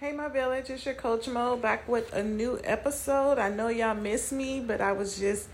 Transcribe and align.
Hey, 0.00 0.12
my 0.12 0.28
village, 0.28 0.70
it's 0.70 0.86
your 0.86 0.94
Coach 0.94 1.26
Mo 1.26 1.56
back 1.56 1.88
with 1.88 2.12
a 2.12 2.22
new 2.22 2.60
episode. 2.62 3.36
I 3.36 3.48
know 3.48 3.66
y'all 3.66 3.96
miss 3.96 4.30
me, 4.30 4.60
but 4.60 4.80
I 4.80 4.92
was 4.92 5.18
just 5.18 5.48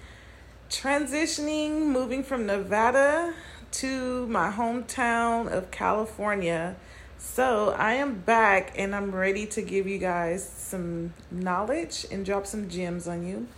transitioning, 0.69 1.87
moving 1.87 2.23
from 2.23 2.45
Nevada 2.45 3.33
to 3.73 4.27
my 4.27 4.51
hometown 4.51 5.51
of 5.51 5.71
California. 5.71 6.77
So 7.17 7.71
I 7.79 7.95
am 7.95 8.17
back 8.17 8.75
and 8.77 8.95
I'm 8.95 9.15
ready 9.15 9.47
to 9.47 9.63
give 9.63 9.87
you 9.87 9.97
guys 9.97 10.47
some 10.47 11.15
knowledge 11.31 12.05
and 12.11 12.27
drop 12.27 12.47
some 12.47 12.69
gems 12.69 13.09
on 13.09 13.27
you. 13.27 13.49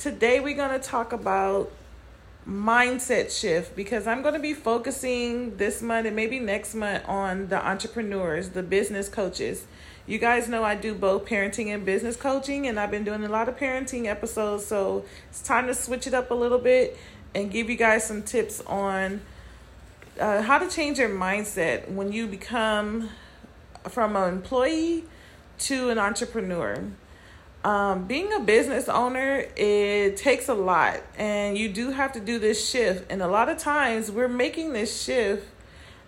Today, 0.00 0.40
we're 0.40 0.56
going 0.56 0.80
to 0.80 0.84
talk 0.84 1.12
about 1.12 1.70
mindset 2.44 3.30
shift 3.30 3.76
because 3.76 4.08
I'm 4.08 4.20
going 4.20 4.34
to 4.34 4.40
be 4.40 4.52
focusing 4.52 5.58
this 5.58 5.80
month 5.80 6.08
and 6.08 6.16
maybe 6.16 6.40
next 6.40 6.74
month 6.74 7.08
on 7.08 7.46
the 7.50 7.64
entrepreneurs, 7.64 8.48
the 8.48 8.64
business 8.64 9.08
coaches 9.08 9.66
you 10.06 10.18
guys 10.18 10.48
know 10.48 10.62
I 10.62 10.74
do 10.74 10.94
both 10.94 11.24
parenting 11.24 11.74
and 11.74 11.84
business 11.84 12.16
coaching, 12.16 12.66
and 12.66 12.78
I've 12.78 12.90
been 12.90 13.04
doing 13.04 13.24
a 13.24 13.28
lot 13.28 13.48
of 13.48 13.56
parenting 13.56 14.06
episodes. 14.06 14.66
So 14.66 15.04
it's 15.30 15.42
time 15.42 15.66
to 15.66 15.74
switch 15.74 16.06
it 16.06 16.14
up 16.14 16.30
a 16.30 16.34
little 16.34 16.58
bit 16.58 16.98
and 17.34 17.50
give 17.50 17.70
you 17.70 17.76
guys 17.76 18.06
some 18.06 18.22
tips 18.22 18.60
on 18.66 19.22
uh, 20.20 20.42
how 20.42 20.58
to 20.58 20.68
change 20.68 20.98
your 20.98 21.08
mindset 21.08 21.90
when 21.90 22.12
you 22.12 22.26
become 22.26 23.08
from 23.88 24.16
an 24.16 24.32
employee 24.32 25.04
to 25.58 25.90
an 25.90 25.98
entrepreneur. 25.98 26.84
Um, 27.64 28.06
being 28.06 28.30
a 28.34 28.40
business 28.40 28.90
owner, 28.90 29.46
it 29.56 30.18
takes 30.18 30.50
a 30.50 30.54
lot, 30.54 31.00
and 31.16 31.56
you 31.56 31.70
do 31.70 31.92
have 31.92 32.12
to 32.12 32.20
do 32.20 32.38
this 32.38 32.68
shift. 32.68 33.10
And 33.10 33.22
a 33.22 33.26
lot 33.26 33.48
of 33.48 33.56
times, 33.56 34.10
we're 34.10 34.28
making 34.28 34.74
this 34.74 35.02
shift 35.02 35.46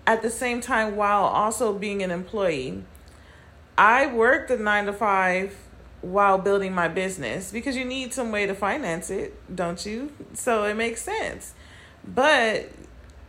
at 0.07 0.21
the 0.21 0.29
same 0.29 0.61
time 0.61 0.97
while 0.97 1.25
also 1.25 1.73
being 1.73 2.03
an 2.03 2.11
employee. 2.11 2.85
I 3.79 4.07
worked 4.07 4.51
a 4.51 4.57
nine 4.57 4.87
to 4.87 4.93
five 4.93 5.55
while 6.01 6.39
building 6.39 6.75
my 6.75 6.89
business 6.89 7.53
because 7.53 7.77
you 7.77 7.85
need 7.85 8.15
some 8.15 8.31
way 8.31 8.47
to 8.47 8.55
finance 8.55 9.11
it, 9.11 9.35
don't 9.55 9.85
you? 9.85 10.13
So 10.35 10.65
it 10.65 10.75
makes 10.75 11.03
sense. 11.03 11.55
But 12.07 12.71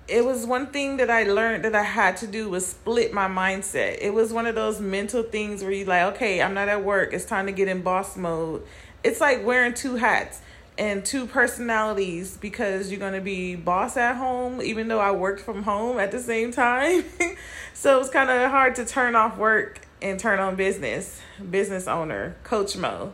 it 0.08 0.24
was 0.24 0.46
one 0.46 0.68
thing 0.68 0.98
that 0.98 1.10
I 1.10 1.24
learned 1.24 1.66
that 1.66 1.76
I 1.76 1.84
had 1.84 2.16
to 2.18 2.28
do 2.28 2.50
was 2.50 2.66
split 2.66 3.14
my 3.14 3.28
mindset. 3.28 3.98
It 4.00 4.14
was 4.14 4.32
one 4.32 4.46
of 4.46 4.56
those 4.56 4.80
mental 4.80 5.24
things 5.24 5.64
where 5.64 5.72
you're 5.72 5.88
like, 5.88 6.16
okay, 6.16 6.42
I'm 6.42 6.54
not 6.54 6.70
at 6.70 6.84
work. 6.84 7.14
It's 7.14 7.26
time 7.26 7.48
to 7.48 7.52
get 7.52 7.68
in 7.68 7.82
boss 7.82 8.16
mode. 8.16 8.66
It's 9.04 9.20
like 9.20 9.46
wearing 9.46 9.74
two 9.74 9.96
hats 9.96 10.42
and 10.78 11.04
two 11.04 11.26
personalities 11.26 12.38
because 12.38 12.92
you're 12.92 13.00
going 13.00 13.14
to 13.14 13.22
be 13.22 13.56
boss 13.56 13.98
at 13.98 14.16
home 14.16 14.62
even 14.62 14.88
though 14.88 15.00
I 15.00 15.12
worked 15.12 15.42
from 15.42 15.64
home 15.64 16.00
at 16.00 16.12
the 16.12 16.20
same 16.20 16.52
time. 16.52 17.04
so 17.74 18.00
it's 18.00 18.10
kind 18.10 18.30
of 18.30 18.50
hard 18.50 18.76
to 18.76 18.86
turn 18.86 19.16
off 19.16 19.38
work 19.38 19.87
and 20.02 20.20
turn 20.20 20.40
on 20.40 20.56
business, 20.56 21.20
business 21.50 21.88
owner, 21.88 22.36
Coach 22.44 22.78
Mo. 22.78 23.14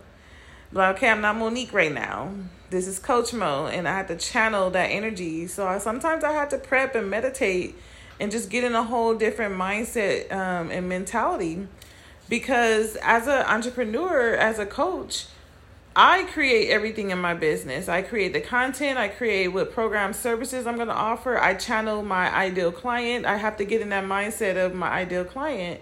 Like, 0.71 0.97
okay, 0.97 1.09
I'm 1.09 1.21
not 1.21 1.37
Monique 1.37 1.73
right 1.73 1.93
now. 1.93 2.31
This 2.69 2.87
is 2.87 2.97
Coach 2.99 3.33
Mo, 3.33 3.67
and 3.67 3.87
I 3.87 3.95
had 3.95 4.07
to 4.07 4.15
channel 4.15 4.69
that 4.71 4.87
energy. 4.87 5.47
So 5.47 5.67
I, 5.67 5.77
sometimes 5.77 6.23
I 6.23 6.31
had 6.31 6.49
to 6.49 6.57
prep 6.57 6.95
and 6.95 7.09
meditate 7.09 7.75
and 8.19 8.31
just 8.31 8.49
get 8.49 8.63
in 8.63 8.73
a 8.73 8.83
whole 8.83 9.15
different 9.15 9.55
mindset 9.55 10.31
um, 10.31 10.71
and 10.71 10.89
mentality. 10.89 11.67
Because 12.29 12.95
as 13.03 13.27
an 13.27 13.45
entrepreneur, 13.45 14.33
as 14.33 14.57
a 14.57 14.65
coach, 14.65 15.27
I 15.95 16.23
create 16.23 16.71
everything 16.71 17.11
in 17.11 17.19
my 17.19 17.35
business. 17.35 17.87
I 17.87 18.01
create 18.01 18.33
the 18.33 18.41
content, 18.41 18.97
I 18.97 19.09
create 19.09 19.49
what 19.49 19.71
program 19.71 20.13
services 20.13 20.65
I'm 20.65 20.75
going 20.75 20.87
to 20.87 20.93
offer. 20.93 21.37
I 21.37 21.53
channel 21.53 22.01
my 22.01 22.33
ideal 22.33 22.71
client. 22.71 23.27
I 23.27 23.37
have 23.37 23.57
to 23.57 23.65
get 23.65 23.81
in 23.81 23.89
that 23.89 24.05
mindset 24.05 24.57
of 24.57 24.73
my 24.73 24.89
ideal 24.89 25.23
client 25.23 25.79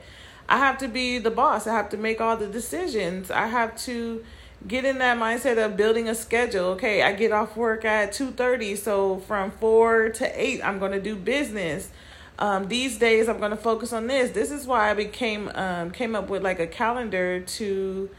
I 0.51 0.57
have 0.57 0.77
to 0.79 0.89
be 0.89 1.17
the 1.17 1.31
boss. 1.31 1.65
I 1.65 1.73
have 1.73 1.87
to 1.91 1.97
make 1.97 2.19
all 2.19 2.35
the 2.35 2.45
decisions. 2.45 3.31
I 3.31 3.47
have 3.47 3.73
to 3.85 4.21
get 4.67 4.83
in 4.83 4.97
that 4.97 5.17
mindset 5.17 5.63
of 5.63 5.77
building 5.77 6.09
a 6.09 6.13
schedule. 6.13 6.65
Okay, 6.71 7.01
I 7.03 7.13
get 7.13 7.31
off 7.31 7.55
work 7.55 7.85
at 7.85 8.11
2:30, 8.11 8.75
so 8.77 9.19
from 9.19 9.51
4 9.51 10.09
to 10.09 10.25
8 10.43 10.61
I'm 10.61 10.77
going 10.77 10.91
to 10.91 10.99
do 10.99 11.15
business. 11.15 11.89
Um, 12.37 12.67
these 12.67 12.97
days 12.97 13.29
I'm 13.29 13.39
going 13.39 13.51
to 13.51 13.63
focus 13.71 13.93
on 13.93 14.07
this. 14.07 14.31
This 14.31 14.51
is 14.51 14.67
why 14.67 14.91
I 14.91 14.93
became 14.93 15.49
um, 15.55 15.89
came 15.89 16.17
up 16.17 16.29
with 16.29 16.43
like 16.43 16.59
a 16.59 16.67
calendar 16.67 17.39
to 17.39 18.09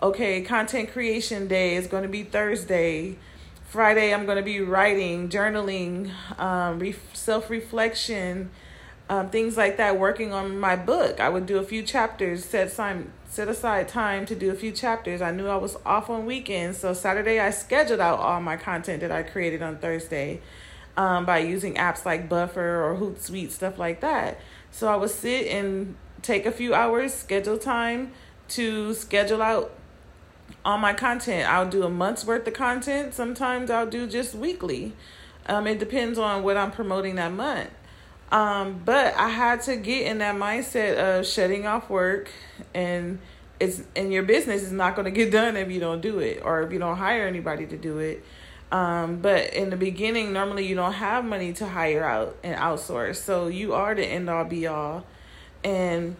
okay, 0.00 0.42
content 0.42 0.92
creation 0.92 1.48
day 1.48 1.74
is 1.74 1.88
going 1.88 2.04
to 2.04 2.08
be 2.08 2.22
Thursday. 2.22 3.18
Friday 3.66 4.14
I'm 4.14 4.26
going 4.26 4.38
to 4.38 4.44
be 4.44 4.60
writing, 4.60 5.28
journaling, 5.28 6.12
um, 6.38 6.78
re- 6.78 6.94
self-reflection, 7.14 8.50
um, 9.10 9.28
things 9.28 9.56
like 9.56 9.76
that, 9.78 9.98
working 9.98 10.32
on 10.32 10.60
my 10.60 10.76
book. 10.76 11.18
I 11.18 11.28
would 11.28 11.44
do 11.44 11.58
a 11.58 11.64
few 11.64 11.82
chapters, 11.82 12.44
set 12.44 12.72
time, 12.74 13.12
set 13.28 13.48
aside 13.48 13.88
time 13.88 14.24
to 14.26 14.36
do 14.36 14.52
a 14.52 14.54
few 14.54 14.70
chapters. 14.70 15.20
I 15.20 15.32
knew 15.32 15.48
I 15.48 15.56
was 15.56 15.76
off 15.84 16.08
on 16.08 16.26
weekends, 16.26 16.78
so 16.78 16.94
Saturday 16.94 17.40
I 17.40 17.50
scheduled 17.50 17.98
out 17.98 18.20
all 18.20 18.40
my 18.40 18.56
content 18.56 19.00
that 19.00 19.10
I 19.10 19.24
created 19.24 19.62
on 19.62 19.78
Thursday 19.78 20.40
um, 20.96 21.26
by 21.26 21.38
using 21.38 21.74
apps 21.74 22.06
like 22.06 22.28
Buffer 22.28 22.84
or 22.84 22.96
Hootsuite, 22.98 23.50
stuff 23.50 23.78
like 23.78 24.00
that. 24.00 24.40
So 24.70 24.86
I 24.86 24.94
would 24.94 25.10
sit 25.10 25.48
and 25.48 25.96
take 26.22 26.46
a 26.46 26.52
few 26.52 26.72
hours, 26.72 27.12
schedule 27.12 27.58
time 27.58 28.12
to 28.50 28.94
schedule 28.94 29.42
out 29.42 29.72
all 30.64 30.78
my 30.78 30.92
content. 30.92 31.52
I'll 31.52 31.68
do 31.68 31.82
a 31.82 31.90
month's 31.90 32.24
worth 32.24 32.46
of 32.46 32.54
content. 32.54 33.14
Sometimes 33.14 33.72
I'll 33.72 33.90
do 33.90 34.06
just 34.06 34.36
weekly. 34.36 34.92
Um, 35.46 35.66
it 35.66 35.80
depends 35.80 36.16
on 36.16 36.44
what 36.44 36.56
I'm 36.56 36.70
promoting 36.70 37.16
that 37.16 37.32
month. 37.32 37.70
Um, 38.32 38.80
but 38.84 39.14
I 39.16 39.28
had 39.28 39.62
to 39.62 39.76
get 39.76 40.06
in 40.06 40.18
that 40.18 40.36
mindset 40.36 40.96
of 40.96 41.26
shutting 41.26 41.66
off 41.66 41.90
work 41.90 42.30
and 42.74 43.18
it's 43.58 43.82
and 43.96 44.12
your 44.12 44.22
business 44.22 44.62
is 44.62 44.72
not 44.72 44.94
going 44.94 45.04
to 45.04 45.10
get 45.10 45.30
done 45.30 45.56
if 45.56 45.70
you 45.70 45.80
don't 45.80 46.00
do 46.00 46.18
it 46.20 46.40
or 46.44 46.62
if 46.62 46.72
you 46.72 46.78
don't 46.78 46.96
hire 46.96 47.26
anybody 47.26 47.66
to 47.66 47.76
do 47.76 47.98
it. 47.98 48.24
Um, 48.72 49.16
but 49.20 49.52
in 49.52 49.70
the 49.70 49.76
beginning, 49.76 50.32
normally 50.32 50.64
you 50.64 50.76
don't 50.76 50.92
have 50.92 51.24
money 51.24 51.52
to 51.54 51.66
hire 51.66 52.04
out 52.04 52.36
and 52.44 52.56
outsource. 52.56 53.16
So 53.16 53.48
you 53.48 53.74
are 53.74 53.94
the 53.94 54.04
end 54.04 54.30
all 54.30 54.44
be 54.44 54.66
all. 54.68 55.04
And 55.64 56.16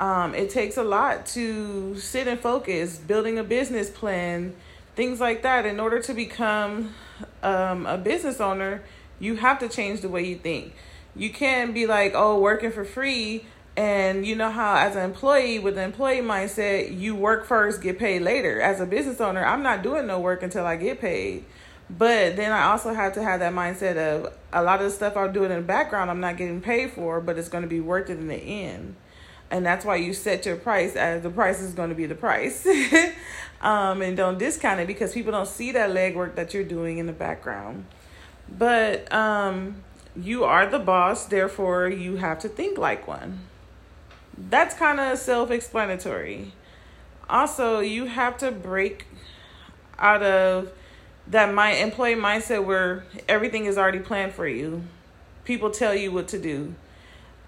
um, 0.00 0.34
it 0.34 0.48
takes 0.48 0.78
a 0.78 0.82
lot 0.82 1.26
to 1.26 1.96
sit 1.98 2.26
and 2.26 2.40
focus, 2.40 2.96
building 2.96 3.38
a 3.38 3.44
business 3.44 3.90
plan, 3.90 4.54
things 4.96 5.20
like 5.20 5.42
that. 5.42 5.66
In 5.66 5.78
order 5.78 6.00
to 6.00 6.14
become 6.14 6.94
um, 7.42 7.84
a 7.84 7.98
business 7.98 8.40
owner, 8.40 8.82
you 9.20 9.36
have 9.36 9.58
to 9.58 9.68
change 9.68 10.00
the 10.00 10.08
way 10.08 10.24
you 10.24 10.36
think 10.36 10.72
you 11.16 11.30
can't 11.30 11.74
be 11.74 11.86
like, 11.86 12.12
oh, 12.14 12.38
working 12.40 12.72
for 12.72 12.84
free. 12.84 13.44
And 13.76 14.24
you 14.24 14.36
know 14.36 14.50
how, 14.50 14.76
as 14.76 14.94
an 14.94 15.02
employee 15.02 15.58
with 15.58 15.76
an 15.76 15.84
employee 15.84 16.20
mindset, 16.20 16.96
you 16.96 17.14
work 17.16 17.44
first, 17.44 17.82
get 17.82 17.98
paid 17.98 18.22
later. 18.22 18.60
As 18.60 18.80
a 18.80 18.86
business 18.86 19.20
owner, 19.20 19.44
I'm 19.44 19.62
not 19.62 19.82
doing 19.82 20.06
no 20.06 20.20
work 20.20 20.42
until 20.42 20.64
I 20.64 20.76
get 20.76 21.00
paid. 21.00 21.44
But 21.90 22.36
then 22.36 22.52
I 22.52 22.64
also 22.64 22.94
have 22.94 23.14
to 23.14 23.22
have 23.22 23.40
that 23.40 23.52
mindset 23.52 23.96
of 23.96 24.32
a 24.52 24.62
lot 24.62 24.80
of 24.80 24.86
the 24.86 24.90
stuff 24.90 25.16
I'm 25.16 25.32
doing 25.32 25.50
in 25.50 25.58
the 25.58 25.66
background, 25.66 26.10
I'm 26.10 26.20
not 26.20 26.36
getting 26.36 26.60
paid 26.60 26.92
for, 26.92 27.20
but 27.20 27.36
it's 27.36 27.48
going 27.48 27.62
to 27.62 27.68
be 27.68 27.80
worth 27.80 28.10
it 28.10 28.18
in 28.18 28.28
the 28.28 28.36
end. 28.36 28.96
And 29.50 29.66
that's 29.66 29.84
why 29.84 29.96
you 29.96 30.14
set 30.14 30.46
your 30.46 30.56
price 30.56 30.96
as 30.96 31.22
the 31.22 31.30
price 31.30 31.60
is 31.60 31.74
going 31.74 31.90
to 31.90 31.94
be 31.94 32.06
the 32.06 32.14
price. 32.14 32.66
um, 33.60 34.02
and 34.02 34.16
don't 34.16 34.38
discount 34.38 34.80
it 34.80 34.86
because 34.86 35.12
people 35.12 35.32
don't 35.32 35.48
see 35.48 35.72
that 35.72 35.90
legwork 35.90 36.36
that 36.36 36.54
you're 36.54 36.64
doing 36.64 36.98
in 36.98 37.06
the 37.06 37.12
background. 37.12 37.84
But 38.48 39.12
um, 39.12 39.82
you 40.16 40.44
are 40.44 40.66
the 40.66 40.78
boss, 40.78 41.26
therefore 41.26 41.88
you 41.88 42.16
have 42.16 42.38
to 42.40 42.48
think 42.48 42.78
like 42.78 43.06
one. 43.06 43.40
That's 44.36 44.74
kind 44.74 45.00
of 45.00 45.18
self 45.18 45.50
explanatory. 45.50 46.52
Also, 47.28 47.80
you 47.80 48.06
have 48.06 48.36
to 48.38 48.50
break 48.50 49.06
out 49.98 50.22
of 50.22 50.72
that 51.26 51.54
my 51.54 51.72
employee 51.72 52.14
mindset 52.14 52.64
where 52.64 53.04
everything 53.28 53.64
is 53.64 53.78
already 53.78 54.00
planned 54.00 54.32
for 54.32 54.46
you. 54.46 54.84
People 55.44 55.70
tell 55.70 55.94
you 55.94 56.12
what 56.12 56.28
to 56.28 56.38
do. 56.38 56.74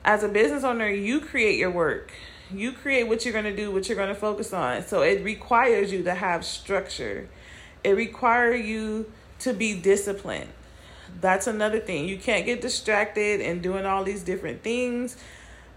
As 0.04 0.22
a 0.22 0.28
business 0.28 0.64
owner, 0.64 0.88
you 0.88 1.20
create 1.20 1.58
your 1.58 1.70
work. 1.70 2.12
You 2.50 2.72
create 2.72 3.08
what 3.08 3.24
you're 3.24 3.32
going 3.32 3.44
to 3.44 3.56
do, 3.56 3.72
what 3.72 3.88
you're 3.88 3.96
going 3.96 4.08
to 4.08 4.14
focus 4.14 4.52
on. 4.52 4.82
So 4.86 5.02
it 5.02 5.24
requires 5.24 5.92
you 5.92 6.04
to 6.04 6.14
have 6.14 6.44
structure. 6.44 7.28
It 7.82 7.90
requires 7.90 8.64
you 8.64 9.12
to 9.40 9.52
be 9.52 9.78
disciplined 9.78 10.50
that's 11.20 11.46
another 11.46 11.80
thing. 11.80 12.08
You 12.08 12.18
can't 12.18 12.44
get 12.44 12.60
distracted 12.60 13.40
and 13.40 13.62
doing 13.62 13.86
all 13.86 14.04
these 14.04 14.22
different 14.22 14.62
things. 14.62 15.16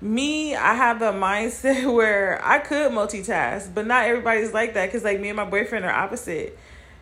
Me, 0.02 0.56
I 0.56 0.74
have 0.74 1.02
a 1.02 1.12
mindset 1.14 1.92
where 1.94 2.44
I 2.44 2.60
could 2.60 2.92
multitask, 2.92 3.74
but 3.74 3.88
not 3.88 4.06
everybody's 4.06 4.54
like 4.54 4.74
that 4.74 4.88
because, 4.88 5.04
like, 5.04 5.20
me 5.20 5.30
and 5.30 5.38
my 5.38 5.46
boyfriend 5.46 5.86
are 5.86 5.94
opposite. 5.94 6.58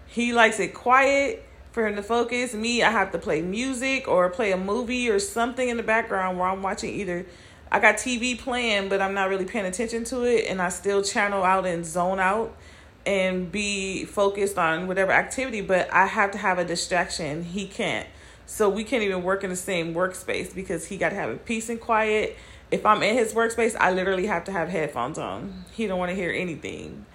He 0.08 0.34
likes 0.34 0.60
it 0.60 0.74
quiet 0.74 1.44
for 1.72 1.88
him 1.88 1.96
to 1.96 2.04
focus. 2.04 2.54
Me, 2.54 2.82
I 2.82 2.92
have 2.92 3.12
to 3.12 3.20
play 3.20 3.42
music 3.42 4.08
or 4.08 4.30
play 4.30 4.52
a 4.52 4.58
movie 4.58 5.10
or 5.10 5.20
something 5.20 5.70
in 5.70 5.78
the 5.78 5.84
background 5.84 6.40
where 6.40 6.48
I'm 6.48 6.62
watching 6.62 6.94
either. 6.94 7.26
I 7.72 7.80
got 7.80 7.96
TV 7.96 8.40
playing, 8.40 8.90
but 8.90 9.02
I'm 9.02 9.14
not 9.14 9.30
really 9.30 9.46
paying 9.46 9.66
attention 9.66 10.06
to 10.06 10.24
it, 10.24 10.46
and 10.48 10.62
I 10.62 10.70
still 10.70 11.04
channel 11.04 11.44
out 11.44 11.66
and 11.66 11.86
zone 11.86 12.20
out 12.20 12.56
and 13.06 13.52
be 13.52 14.06
focused 14.06 14.58
on 14.58 14.88
whatever 14.88 15.12
activity, 15.12 15.62
but 15.62 15.92
I 15.94 16.06
have 16.06 16.32
to 16.32 16.38
have 16.38 16.60
a 16.60 16.66
distraction. 16.66 17.44
He 17.44 17.68
can't. 17.68 18.08
So 18.48 18.70
we 18.70 18.84
can't 18.84 19.04
even 19.04 19.22
work 19.22 19.44
in 19.44 19.52
the 19.52 19.56
same 19.56 19.94
workspace 19.94 20.56
because 20.56 20.88
he 20.88 20.98
got 20.98 21.10
to 21.10 21.16
have 21.16 21.30
a 21.30 21.36
peace 21.36 21.70
and 21.70 21.80
quiet 21.80 22.36
if 22.72 22.86
I'm 22.86 23.02
in 23.04 23.16
his 23.16 23.34
workspace, 23.34 23.76
I 23.80 23.92
literally 23.92 24.26
have 24.26 24.44
to 24.46 24.52
have 24.52 24.70
headphones 24.70 25.18
on. 25.18 25.66
He 25.72 25.88
don't 25.88 26.00
want 26.00 26.10
to 26.10 26.16
hear 26.16 26.32
anything. 26.32 27.06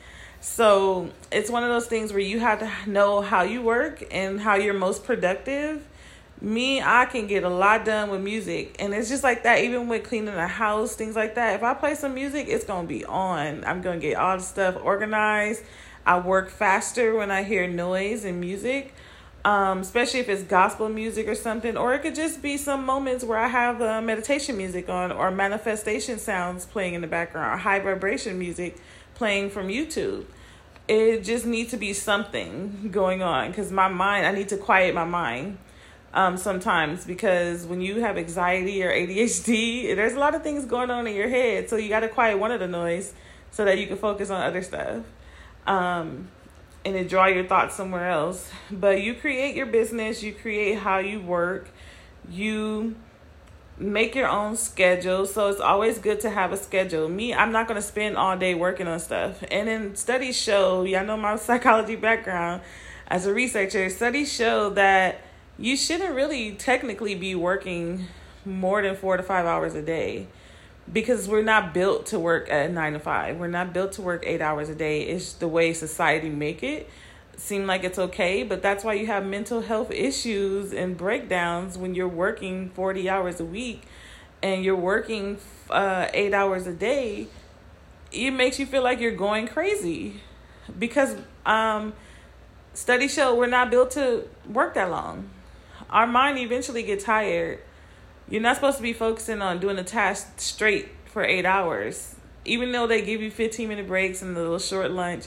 So 0.41 1.11
it's 1.31 1.51
one 1.51 1.63
of 1.63 1.69
those 1.69 1.87
things 1.87 2.13
where 2.13 2.21
you 2.21 2.41
have 2.41 2.61
to 2.61 2.91
know 2.91 3.21
how 3.21 3.43
you 3.43 3.63
work 3.63 4.03
and 4.11 4.41
how 4.41 4.55
you're 4.55 4.75
most 4.75 5.05
productive. 5.05 5.87
Me, 6.41 6.83
I 6.83 7.05
can 7.05 7.29
get 7.29 7.45
a 7.45 7.49
lot 7.49 7.85
done 7.85 8.11
with 8.11 8.23
music. 8.23 8.77
And 8.81 8.93
it's 8.93 9.09
just 9.09 9.23
like 9.23 9.45
that, 9.45 9.63
even 9.63 9.89
with 9.89 10.05
cleaning 10.05 10.35
the 10.35 10.49
house, 10.49 10.97
things 10.97 11.15
like 11.15 11.37
that. 11.37 11.55
If 11.55 11.63
I 11.63 11.75
play 11.75 11.95
some 11.95 12.15
music, 12.15 12.49
it's 12.49 12.65
to 12.87 12.89
be 12.89 13.05
on. 13.05 13.65
I'm 13.65 13.83
to 14.01 14.07
get 14.07 14.17
all 14.17 14.39
the 14.39 14.43
stuff 14.43 14.77
organized. 14.83 15.63
I 16.05 16.19
work 16.19 16.51
faster 16.51 17.15
when 17.15 17.31
I 17.31 17.45
hear 17.45 17.69
noise 17.69 18.25
and 18.25 18.41
music 18.41 18.93
um, 19.45 19.81
especially 19.81 20.21
if 20.21 20.29
it's 20.29 20.43
gospel 20.43 20.89
music 20.89 21.27
or 21.27 21.35
something, 21.35 21.77
or 21.77 21.95
it 21.95 22.01
could 22.01 22.15
just 22.15 22.43
be 22.43 22.57
some 22.57 22.87
moments 22.87 23.25
where 23.25 23.39
I 23.39 23.49
have 23.49 23.83
uh, 23.83 24.01
meditation 24.01 24.57
music 24.57 24.89
on 24.89 25.11
or 25.11 25.31
manifestation 25.31 26.19
sounds 26.19 26.65
playing 26.65 26.95
in 26.95 27.01
the 27.01 27.09
background 27.09 27.55
or 27.55 27.57
high 27.57 27.81
vibration 27.81 28.39
music 28.39 28.77
playing 29.15 29.51
from 29.51 29.69
YouTube. 29.69 30.25
It 30.87 31.25
just 31.25 31.47
needs 31.47 31.71
to 31.71 31.77
be 31.77 31.93
something 31.93 32.89
going 32.93 33.23
on 33.23 33.51
because 33.51 33.73
my 33.73 33.89
mind, 33.89 34.27
I 34.27 34.33
need 34.33 34.49
to 34.51 34.57
quiet 34.57 34.95
my 34.95 35.05
mind 35.05 35.59
um, 36.15 36.37
sometimes 36.37 37.05
because 37.05 37.67
when 37.67 37.81
you 37.81 38.01
have 38.01 38.19
anxiety 38.19 38.83
or 38.85 38.91
ADHD, 38.93 39.97
there's 39.97 40.13
a 40.13 40.19
lot 40.19 40.35
of 40.35 40.43
things 40.43 40.65
going 40.67 40.91
on 40.91 41.07
in 41.07 41.17
your 41.17 41.29
head. 41.29 41.69
So 41.69 41.77
you 41.77 41.89
got 41.89 42.01
to 42.01 42.09
quiet 42.09 42.39
one 42.39 42.53
of 42.53 42.61
the 42.61 42.69
noise 42.69 43.13
so 43.51 43.65
that 43.65 43.79
you 43.79 43.87
can 43.87 43.97
focus 43.97 44.31
on 44.31 44.43
other 44.43 44.63
stuff. 44.63 45.05
Um, 45.67 46.29
and 46.85 46.95
to 46.95 47.05
draw 47.05 47.27
your 47.27 47.47
thoughts 47.47 47.75
somewhere 47.75 48.11
else. 48.11 48.51
But 48.71 49.03
you 49.03 49.15
create 49.15 49.55
your 49.55 49.67
business, 49.67 50.23
you 50.23 50.33
create 50.33 50.79
how 50.79 50.99
you 50.99 51.21
work, 51.21 51.69
you 52.29 52.97
make 53.79 54.15
your 54.15 54.29
own 54.29 54.57
schedule. 54.57 55.27
So 55.27 55.49
it's 55.49 55.61
always 55.61 55.99
good 55.99 56.21
to 56.21 56.31
have 56.31 56.53
a 56.53 56.57
schedule. 56.57 57.09
Me, 57.09 57.35
I'm 57.35 57.53
not 57.53 57.69
going 57.69 57.81
to 57.81 57.87
spend 57.87 58.17
all 58.17 58.37
day 58.37 58.55
working 58.55 58.87
on 58.87 58.99
stuff. 59.01 59.43
And 59.51 59.69
then 59.69 59.97
studies 59.97 60.37
show, 60.37 60.85
y'all 60.85 61.05
know 61.05 61.17
my 61.17 61.37
psychology 61.49 61.97
background 61.97 62.63
as 63.09 63.27
a 63.27 63.35
researcher, 63.35 63.91
studies 63.91 64.33
show 64.33 64.71
that 64.71 65.21
you 65.59 65.77
shouldn't 65.77 66.15
really 66.15 66.53
technically 66.53 67.15
be 67.15 67.35
working 67.35 68.07
more 68.45 68.83
than 68.83 68.97
four 68.97 69.17
to 69.17 69.23
five 69.23 69.47
hours 69.47 69.75
a 69.75 69.83
day 69.83 70.27
because 70.91 71.29
we're 71.29 71.43
not 71.43 71.75
built 71.75 72.07
to 72.07 72.19
work 72.19 72.51
at 72.51 72.71
nine 72.71 72.95
to 72.95 72.99
five. 72.99 73.39
We're 73.39 73.49
not 73.49 73.73
built 73.73 73.93
to 73.93 74.03
work 74.03 74.25
eight 74.27 74.41
hours 74.41 74.69
a 74.69 74.75
day. 74.75 75.03
It's 75.03 75.33
the 75.35 75.49
way 75.49 75.73
society 75.73 76.31
make 76.31 76.63
it 76.63 76.89
seem 77.37 77.67
like 77.67 77.83
it's 77.85 77.99
okay, 77.99 78.43
but 78.43 78.63
that's 78.63 78.85
why 78.85 78.95
you 78.95 79.07
have 79.07 79.25
mental 79.27 79.63
health 79.63 79.91
issues 79.91 80.73
and 80.73 80.97
breakdowns 80.97 81.77
when 81.79 81.95
you're 81.95 82.09
working 82.09 82.71
40 82.71 83.09
hours 83.09 83.41
a 83.41 83.45
week 83.45 83.83
and 84.43 84.65
you're 84.65 84.77
working 84.77 85.39
uh, 85.71 86.09
eight 86.15 86.35
hours 86.35 86.67
a 86.67 86.73
day. 86.73 87.27
It 88.13 88.31
makes 88.33 88.59
you 88.59 88.67
feel 88.67 88.83
like 88.83 89.01
you're 89.01 89.17
going 89.17 89.49
crazy 89.49 90.21
because 90.79 91.17
um, 91.47 91.95
studies 92.75 93.15
show 93.15 93.35
we're 93.35 93.47
not 93.47 93.71
built 93.71 93.93
to 93.93 94.29
work 94.49 94.75
that 94.75 94.91
long. 94.91 95.31
Our 95.91 96.07
mind 96.07 96.39
eventually 96.39 96.83
get 96.83 97.01
tired 97.01 97.61
you're 98.33 98.41
not 98.41 98.55
supposed 98.55 98.79
to 98.79 98.83
be 98.83 98.95
focusing 98.95 99.43
on 99.43 99.61
doing 99.61 99.79
a 99.79 99.85
task 99.85 100.41
straight 100.41 100.89
for 101.05 101.23
eight 101.23 101.45
hours. 101.45 102.15
Even 102.47 102.73
though 102.73 102.87
they 102.87 103.03
give 103.03 103.21
you 103.21 103.31
15 103.31 103.69
minute 103.69 103.87
breaks 103.87 104.23
and 104.23 104.35
a 104.35 104.41
little 104.41 104.59
short 104.59 104.91
lunch, 104.91 105.27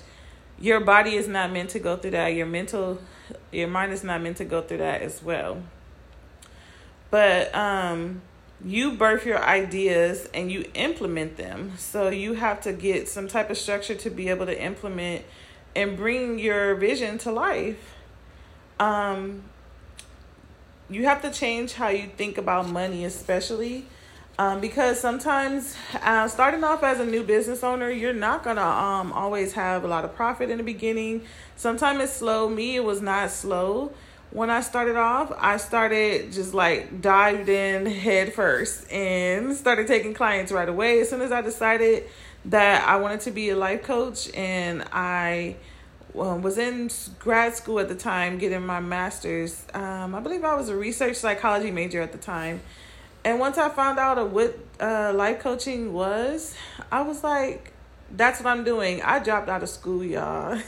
your 0.59 0.79
body 0.79 1.13
is 1.13 1.27
not 1.27 1.51
meant 1.51 1.69
to 1.69 1.79
go 1.79 1.97
through 1.97 2.11
that. 2.11 2.29
Your 2.29 2.47
mental, 2.47 2.99
your 3.51 3.67
mind 3.67 3.93
is 3.93 4.03
not 4.03 4.23
meant 4.23 4.37
to 4.37 4.43
go 4.43 4.63
through 4.63 4.79
that 4.79 5.03
as 5.03 5.21
well. 5.21 5.61
But 7.11 7.53
um, 7.53 8.23
you 8.65 8.93
birth 8.93 9.23
your 9.23 9.37
ideas 9.43 10.27
and 10.33 10.51
you 10.51 10.65
implement 10.73 11.37
them. 11.37 11.73
So 11.77 12.09
you 12.09 12.33
have 12.33 12.59
to 12.61 12.73
get 12.73 13.07
some 13.07 13.27
type 13.27 13.51
of 13.51 13.57
structure 13.59 13.93
to 13.93 14.09
be 14.09 14.29
able 14.29 14.47
to 14.47 14.59
implement 14.59 15.25
and 15.75 15.95
bring 15.95 16.39
your 16.39 16.73
vision 16.73 17.19
to 17.19 17.31
life. 17.31 17.93
Um, 18.79 19.43
you 20.89 21.05
have 21.05 21.21
to 21.21 21.31
change 21.31 21.73
how 21.73 21.89
you 21.89 22.07
think 22.15 22.37
about 22.37 22.69
money, 22.69 23.05
especially 23.05 23.85
um, 24.37 24.59
because 24.59 24.99
sometimes 24.99 25.75
uh, 26.01 26.27
starting 26.27 26.63
off 26.63 26.83
as 26.83 26.99
a 26.99 27.05
new 27.05 27.23
business 27.23 27.63
owner, 27.63 27.89
you're 27.89 28.13
not 28.13 28.43
gonna 28.43 28.61
um, 28.61 29.13
always 29.13 29.53
have 29.53 29.85
a 29.85 29.87
lot 29.87 30.03
of 30.03 30.13
profit 30.13 30.49
in 30.49 30.57
the 30.57 30.63
beginning. 30.63 31.23
Sometimes 31.55 32.03
it's 32.03 32.13
slow. 32.13 32.49
Me, 32.49 32.75
it 32.75 32.83
was 32.83 33.01
not 33.01 33.31
slow. 33.31 33.93
When 34.31 34.49
I 34.49 34.59
started 34.59 34.97
off, 34.97 35.31
I 35.37 35.55
started 35.55 36.33
just 36.33 36.53
like 36.53 37.01
dived 37.01 37.47
in 37.47 37.85
head 37.85 38.33
first 38.33 38.91
and 38.91 39.55
started 39.55 39.88
taking 39.88 40.13
clients 40.13 40.51
right 40.51 40.67
away. 40.67 40.99
As 40.99 41.09
soon 41.09 41.21
as 41.21 41.31
I 41.31 41.39
decided 41.39 42.03
that 42.45 42.85
I 42.85 42.97
wanted 42.97 43.21
to 43.21 43.31
be 43.31 43.49
a 43.49 43.55
life 43.55 43.83
coach 43.83 44.29
and 44.33 44.83
I 44.91 45.55
um, 46.19 46.41
was 46.41 46.57
in 46.57 46.89
grad 47.19 47.56
school 47.56 47.79
at 47.79 47.89
the 47.89 47.95
time 47.95 48.38
getting 48.38 48.65
my 48.65 48.79
master's. 48.79 49.65
Um, 49.73 50.15
I 50.15 50.19
believe 50.19 50.44
I 50.44 50.56
was 50.56 50.69
a 50.69 50.75
research 50.75 51.17
psychology 51.17 51.71
major 51.71 52.01
at 52.01 52.12
the 52.12 52.17
time. 52.17 52.62
And 53.23 53.39
once 53.39 53.57
I 53.57 53.69
found 53.69 53.97
out 53.97 54.29
what 54.29 54.57
uh, 54.79 55.12
life 55.15 55.39
coaching 55.39 55.94
was, 55.94 56.56
I 56.91 57.01
was 57.01 57.23
like, 57.23 57.73
that's 58.12 58.39
what 58.39 58.50
I'm 58.50 58.63
doing. 58.63 59.01
I 59.01 59.19
dropped 59.19 59.50
out 59.50 59.63
of 59.63 59.69
school, 59.69 60.03
y'all. 60.03 60.59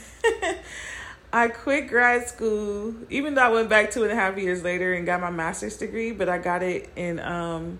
I 1.33 1.49
quit 1.49 1.87
grad 1.87 2.27
school, 2.27 2.95
even 3.09 3.35
though 3.35 3.43
I 3.43 3.49
went 3.49 3.69
back 3.69 3.91
two 3.91 4.03
and 4.03 4.11
a 4.11 4.15
half 4.15 4.37
years 4.37 4.63
later 4.63 4.93
and 4.93 5.05
got 5.05 5.21
my 5.21 5.29
master's 5.29 5.77
degree, 5.77 6.11
but 6.11 6.29
I 6.29 6.37
got 6.37 6.63
it 6.63 6.89
in 6.95 7.19
um, 7.19 7.79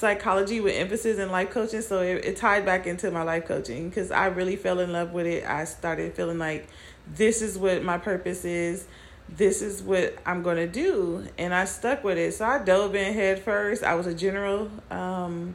psychology 0.00 0.60
with 0.60 0.74
emphasis 0.74 1.18
in 1.18 1.30
life 1.30 1.50
coaching. 1.50 1.82
So 1.82 2.00
it, 2.00 2.24
it 2.24 2.36
tied 2.36 2.64
back 2.64 2.86
into 2.86 3.10
my 3.10 3.22
life 3.22 3.44
coaching 3.44 3.88
because 3.88 4.10
I 4.10 4.26
really 4.26 4.56
fell 4.56 4.80
in 4.80 4.92
love 4.92 5.12
with 5.12 5.26
it. 5.26 5.44
I 5.44 5.64
started 5.64 6.14
feeling 6.14 6.38
like 6.38 6.66
this 7.14 7.42
is 7.42 7.58
what 7.58 7.84
my 7.84 7.98
purpose 7.98 8.44
is. 8.44 8.86
This 9.28 9.62
is 9.62 9.82
what 9.82 10.16
I'm 10.24 10.42
going 10.42 10.56
to 10.56 10.66
do. 10.66 11.28
And 11.38 11.54
I 11.54 11.66
stuck 11.66 12.02
with 12.02 12.18
it. 12.18 12.34
So 12.34 12.46
I 12.46 12.58
dove 12.58 12.94
in 12.94 13.12
head 13.12 13.42
first. 13.42 13.84
I 13.84 13.94
was 13.94 14.06
a 14.06 14.14
general 14.14 14.70
um, 14.90 15.54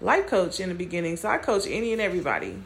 life 0.00 0.26
coach 0.26 0.60
in 0.60 0.68
the 0.68 0.74
beginning. 0.74 1.16
So 1.16 1.28
I 1.28 1.38
coach 1.38 1.64
any 1.66 1.92
and 1.92 2.02
everybody. 2.02 2.56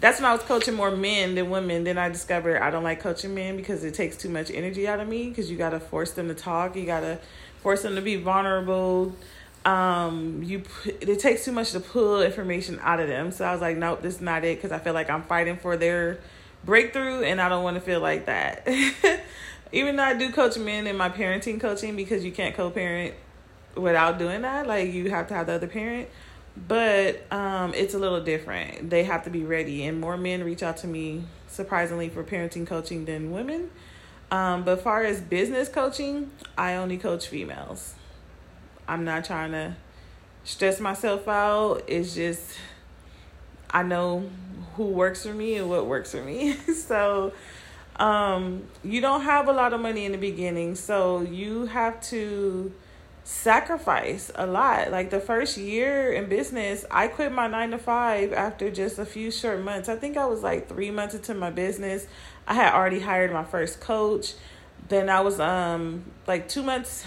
That's 0.00 0.20
when 0.20 0.30
I 0.30 0.32
was 0.32 0.42
coaching 0.42 0.74
more 0.74 0.92
men 0.92 1.34
than 1.34 1.50
women. 1.50 1.82
Then 1.82 1.98
I 1.98 2.08
discovered 2.08 2.62
I 2.62 2.70
don't 2.70 2.84
like 2.84 3.00
coaching 3.00 3.34
men 3.34 3.56
because 3.56 3.82
it 3.82 3.94
takes 3.94 4.16
too 4.16 4.28
much 4.28 4.50
energy 4.50 4.86
out 4.86 5.00
of 5.00 5.08
me 5.08 5.30
because 5.30 5.50
you 5.50 5.56
got 5.56 5.70
to 5.70 5.80
force 5.80 6.12
them 6.12 6.28
to 6.28 6.34
talk. 6.34 6.76
You 6.76 6.84
got 6.84 7.00
to 7.00 7.18
force 7.62 7.82
them 7.82 7.96
to 7.96 8.02
be 8.02 8.16
vulnerable 8.16 9.16
um 9.64 10.42
you 10.42 10.62
it 10.86 11.18
takes 11.18 11.44
too 11.44 11.52
much 11.52 11.72
to 11.72 11.80
pull 11.80 12.22
information 12.22 12.78
out 12.82 13.00
of 13.00 13.08
them. 13.08 13.30
So 13.30 13.44
i 13.44 13.52
was 13.52 13.60
like 13.60 13.76
nope 13.76 14.02
this 14.02 14.16
is 14.16 14.20
not 14.20 14.44
it 14.44 14.56
because 14.56 14.72
i 14.72 14.78
feel 14.78 14.94
like 14.94 15.10
i'm 15.10 15.22
fighting 15.24 15.56
for 15.56 15.76
their 15.76 16.18
breakthrough 16.64 17.22
and 17.22 17.40
i 17.40 17.48
don't 17.48 17.64
want 17.64 17.76
to 17.76 17.80
feel 17.80 18.00
like 18.00 18.26
that. 18.26 18.66
Even 19.72 19.96
though 19.96 20.04
i 20.04 20.14
do 20.14 20.32
coach 20.32 20.56
men 20.56 20.86
in 20.86 20.96
my 20.96 21.08
parenting 21.10 21.60
coaching 21.60 21.96
because 21.96 22.24
you 22.24 22.32
can't 22.32 22.54
co-parent 22.54 23.14
without 23.74 24.18
doing 24.18 24.42
that 24.42 24.66
like 24.66 24.92
you 24.92 25.10
have 25.10 25.28
to 25.28 25.34
have 25.34 25.46
the 25.46 25.52
other 25.52 25.68
parent. 25.68 26.08
But 26.56 27.30
um 27.32 27.74
it's 27.74 27.94
a 27.94 27.98
little 27.98 28.22
different. 28.22 28.90
They 28.90 29.04
have 29.04 29.24
to 29.24 29.30
be 29.30 29.44
ready 29.44 29.84
and 29.84 30.00
more 30.00 30.16
men 30.16 30.44
reach 30.44 30.62
out 30.62 30.78
to 30.78 30.86
me 30.86 31.24
surprisingly 31.48 32.08
for 32.08 32.22
parenting 32.24 32.66
coaching 32.66 33.04
than 33.04 33.32
women. 33.32 33.70
Um 34.30 34.62
but 34.64 34.82
far 34.82 35.02
as 35.02 35.20
business 35.20 35.68
coaching 35.68 36.30
i 36.56 36.74
only 36.74 36.96
coach 36.96 37.26
females 37.26 37.94
I'm 38.88 39.04
not 39.04 39.26
trying 39.26 39.52
to 39.52 39.76
stress 40.44 40.80
myself 40.80 41.28
out. 41.28 41.82
It's 41.86 42.14
just 42.14 42.56
I 43.70 43.82
know 43.82 44.28
who 44.74 44.84
works 44.84 45.24
for 45.24 45.34
me 45.34 45.56
and 45.56 45.68
what 45.68 45.86
works 45.86 46.12
for 46.12 46.22
me. 46.22 46.54
so 46.74 47.32
um 47.96 48.62
you 48.82 49.00
don't 49.00 49.22
have 49.22 49.48
a 49.48 49.52
lot 49.52 49.72
of 49.72 49.80
money 49.80 50.06
in 50.06 50.12
the 50.12 50.18
beginning, 50.18 50.74
so 50.74 51.20
you 51.20 51.66
have 51.66 52.00
to 52.02 52.72
sacrifice 53.24 54.32
a 54.34 54.46
lot. 54.46 54.90
Like 54.90 55.10
the 55.10 55.20
first 55.20 55.58
year 55.58 56.12
in 56.14 56.30
business, 56.30 56.86
I 56.90 57.08
quit 57.08 57.30
my 57.30 57.46
9 57.46 57.72
to 57.72 57.78
5 57.78 58.32
after 58.32 58.70
just 58.70 58.98
a 58.98 59.04
few 59.04 59.30
short 59.30 59.60
months. 59.60 59.90
I 59.90 59.96
think 59.96 60.16
I 60.16 60.24
was 60.24 60.42
like 60.42 60.66
3 60.66 60.90
months 60.92 61.14
into 61.14 61.34
my 61.34 61.50
business. 61.50 62.06
I 62.46 62.54
had 62.54 62.72
already 62.72 63.00
hired 63.00 63.30
my 63.30 63.44
first 63.44 63.80
coach. 63.80 64.32
Then 64.88 65.10
I 65.10 65.20
was 65.20 65.38
um 65.40 66.04
like 66.26 66.48
2 66.48 66.62
months 66.62 67.04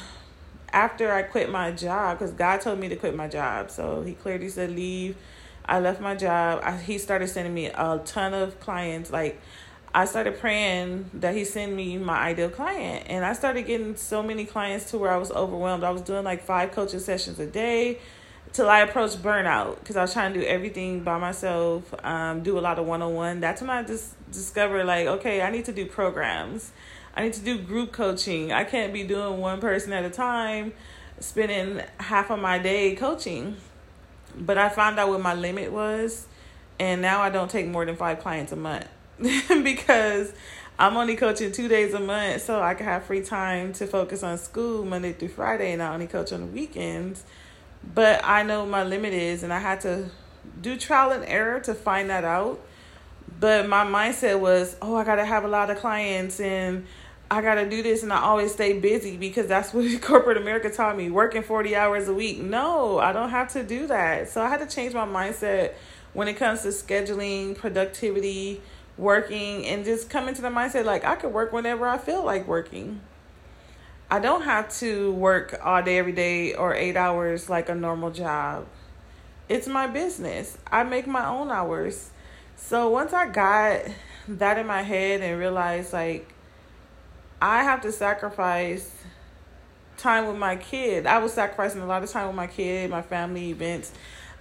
after 0.74 1.12
I 1.12 1.24
quit 1.24 1.50
my 1.50 1.72
job, 1.72 2.20
because 2.20 2.34
God 2.34 2.62
told 2.62 2.80
me 2.80 2.90
to 2.90 2.96
quit 2.96 3.16
my 3.16 3.28
job. 3.28 3.72
So 3.72 4.02
he 4.02 4.14
clearly 4.14 4.50
said, 4.50 4.72
leave. 4.72 5.18
I 5.66 5.80
left 5.80 6.02
my 6.02 6.16
job. 6.16 6.62
I, 6.64 6.78
he 6.78 6.98
started 6.98 7.28
sending 7.28 7.54
me 7.54 7.68
a 7.68 8.02
ton 8.06 8.34
of 8.34 8.60
clients. 8.60 9.12
Like, 9.12 9.40
I 9.94 10.06
started 10.06 10.40
praying 10.40 11.10
that 11.14 11.36
he 11.36 11.44
send 11.46 11.76
me 11.76 11.98
my 11.98 12.18
ideal 12.18 12.50
client. 12.50 13.06
And 13.08 13.26
I 13.26 13.34
started 13.34 13.64
getting 13.68 13.96
so 13.96 14.24
many 14.24 14.46
clients 14.46 14.90
to 14.92 14.98
where 14.98 15.12
I 15.12 15.18
was 15.18 15.32
overwhelmed. 15.32 15.84
I 15.84 15.92
was 15.92 16.02
doing 16.02 16.24
like 16.24 16.44
five 16.44 16.72
coaching 16.72 17.00
sessions 17.00 17.40
a 17.40 17.46
day 17.46 18.00
till 18.54 18.70
I 18.70 18.82
approached 18.82 19.22
burnout 19.22 19.80
because 19.80 19.98
I 19.98 20.02
was 20.02 20.14
trying 20.14 20.34
to 20.34 20.40
do 20.40 20.46
everything 20.46 21.04
by 21.04 21.18
myself, 21.18 21.94
um, 22.04 22.44
do 22.44 22.58
a 22.58 22.62
lot 22.62 22.80
of 22.80 22.86
one 22.86 23.02
on 23.02 23.14
one. 23.14 23.40
That's 23.40 23.62
when 23.62 23.70
I 23.70 23.84
just 23.84 24.16
discovered, 24.32 24.86
like, 24.86 25.08
okay, 25.08 25.42
I 25.42 25.52
need 25.52 25.66
to 25.66 25.74
do 25.74 25.86
programs. 25.86 26.72
I 27.14 27.24
need 27.24 27.34
to 27.34 27.42
do 27.42 27.58
group 27.58 27.92
coaching. 27.92 28.52
I 28.52 28.64
can't 28.64 28.94
be 28.94 29.04
doing 29.04 29.40
one 29.40 29.60
person 29.60 29.92
at 29.94 30.06
a 30.06 30.10
time, 30.10 30.74
spending 31.20 31.84
half 32.00 32.30
of 32.32 32.40
my 32.40 32.58
day 32.58 32.96
coaching. 32.96 33.58
but 34.36 34.58
I 34.58 34.70
found 34.70 34.98
out 34.98 35.10
what 35.10 35.22
my 35.22 35.34
limit 35.34 35.72
was, 35.72 36.26
and 36.80 37.02
now 37.02 37.22
I 37.22 37.30
don't 37.30 37.52
take 37.52 37.68
more 37.68 37.86
than 37.86 37.98
five 37.98 38.20
clients 38.20 38.52
a 38.54 38.56
month 38.56 38.88
because 39.20 40.34
I'm 40.80 40.96
only 40.96 41.16
coaching 41.16 41.52
two 41.52 41.68
days 41.68 41.94
a 41.94 42.00
month, 42.00 42.44
so 42.44 42.62
I 42.62 42.74
can 42.74 42.86
have 42.86 43.04
free 43.04 43.22
time 43.22 43.74
to 43.74 43.86
focus 43.88 44.24
on 44.24 44.38
school 44.38 44.86
Monday 44.86 45.14
through 45.14 45.30
Friday, 45.30 45.74
and 45.74 45.84
I 45.84 45.94
only 45.94 46.08
coach 46.08 46.32
on 46.32 46.42
the 46.42 46.48
weekends. 46.48 47.24
But 47.94 48.22
I 48.24 48.44
know 48.44 48.66
my 48.66 48.84
limit 48.84 49.14
is, 49.14 49.44
and 49.44 49.52
I 49.52 49.60
had 49.60 49.82
to 49.82 50.10
do 50.62 50.78
trial 50.78 51.12
and 51.12 51.26
error 51.26 51.60
to 51.62 51.74
find 51.74 52.10
that 52.10 52.24
out. 52.24 52.60
But 53.40 53.68
my 53.68 53.84
mindset 53.84 54.40
was, 54.40 54.76
oh, 54.82 54.96
I 54.96 55.04
gotta 55.04 55.26
have 55.26 55.44
a 55.44 55.48
lot 55.48 55.70
of 55.70 55.78
clients 55.78 56.40
and 56.40 56.86
I 57.32 57.42
gotta 57.42 57.68
do 57.68 57.82
this, 57.82 58.04
and 58.04 58.12
I 58.12 58.24
always 58.24 58.52
stay 58.52 58.78
busy 58.78 59.16
because 59.16 59.48
that's 59.48 59.74
what 59.74 60.02
corporate 60.02 60.36
America 60.36 60.70
taught 60.70 60.98
me 60.98 61.10
working 61.10 61.44
40 61.44 61.78
hours 61.78 62.10
a 62.10 62.14
week. 62.14 62.42
No, 62.42 63.00
I 63.00 63.14
don't 63.14 63.30
have 63.30 63.54
to 63.54 63.64
do 63.64 63.88
that. 63.88 64.28
So 64.28 64.42
I 64.42 64.50
had 64.50 64.60
to 64.60 64.66
change 64.68 64.94
my 64.94 65.06
mindset 65.06 65.76
when 66.12 66.28
it 66.28 66.34
comes 66.34 66.64
to 66.64 66.68
scheduling, 66.68 67.58
productivity, 67.58 68.62
working, 68.98 69.66
and 69.66 69.86
just 69.86 70.10
coming 70.10 70.36
to 70.36 70.42
the 70.42 70.50
mindset 70.50 70.84
like 70.84 71.06
I 71.06 71.16
could 71.16 71.32
work 71.32 71.54
whenever 71.54 71.88
I 71.88 71.98
feel 71.98 72.22
like 72.22 72.50
working. 72.50 73.00
I 74.10 74.20
don't 74.20 74.42
have 74.42 74.70
to 74.80 75.14
work 75.14 75.58
all 75.64 75.82
day, 75.82 76.00
every 76.00 76.12
day, 76.12 76.54
or 76.54 76.76
eight 76.76 76.98
hours 76.98 77.50
like 77.50 77.70
a 77.70 77.76
normal 77.76 78.12
job. 78.12 78.68
It's 79.48 79.70
my 79.70 79.88
business. 79.88 80.58
I 80.70 80.84
make 80.84 81.08
my 81.08 81.26
own 81.26 81.50
hours. 81.50 82.10
So 82.58 82.90
once 82.90 83.14
I 83.14 83.28
got 83.28 83.84
that 84.28 84.58
in 84.58 84.68
my 84.68 84.82
head 84.82 85.22
and 85.22 85.40
realized 85.40 85.94
like 85.94 86.28
I 87.42 87.64
have 87.64 87.82
to 87.82 87.92
sacrifice 87.92 88.92
time 89.98 90.28
with 90.28 90.38
my 90.38 90.56
kid. 90.56 91.08
I 91.08 91.18
was 91.18 91.34
sacrificing 91.34 91.82
a 91.82 91.88
lot 91.88 92.04
of 92.04 92.10
time 92.10 92.28
with 92.28 92.36
my 92.36 92.48
kid, 92.48 92.92
my 92.92 93.02
family 93.02 93.50
events. 93.50 93.92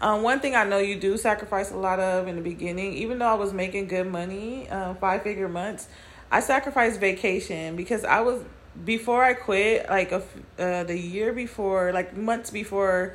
Um, 0.03 0.23
one 0.23 0.41
thing 0.41 0.55
I 0.55 0.65
know 0.65 0.79
you 0.79 0.99
do 0.99 1.17
sacrifice 1.17 1.71
a 1.71 1.77
lot 1.77 1.99
of 1.99 2.29
in 2.29 2.37
the 2.37 2.43
beginning, 2.43 2.95
even 2.95 3.19
though 3.19 3.27
I 3.27 3.35
was 3.35 3.53
making 3.53 3.89
good 3.89 4.07
money, 4.07 4.69
uh, 4.69 4.95
five 4.95 5.23
figure 5.23 5.49
months, 5.49 5.89
I 6.31 6.41
sacrificed 6.41 7.01
vacation 7.01 7.77
because 7.77 8.05
I 8.05 8.21
was 8.21 8.43
before 8.85 9.25
I 9.25 9.35
quit, 9.35 9.89
like 9.89 10.13
a, 10.13 10.23
uh, 10.59 10.85
the 10.85 10.99
year 10.99 11.33
before, 11.33 11.93
like 11.93 12.17
months 12.17 12.51
before, 12.51 13.15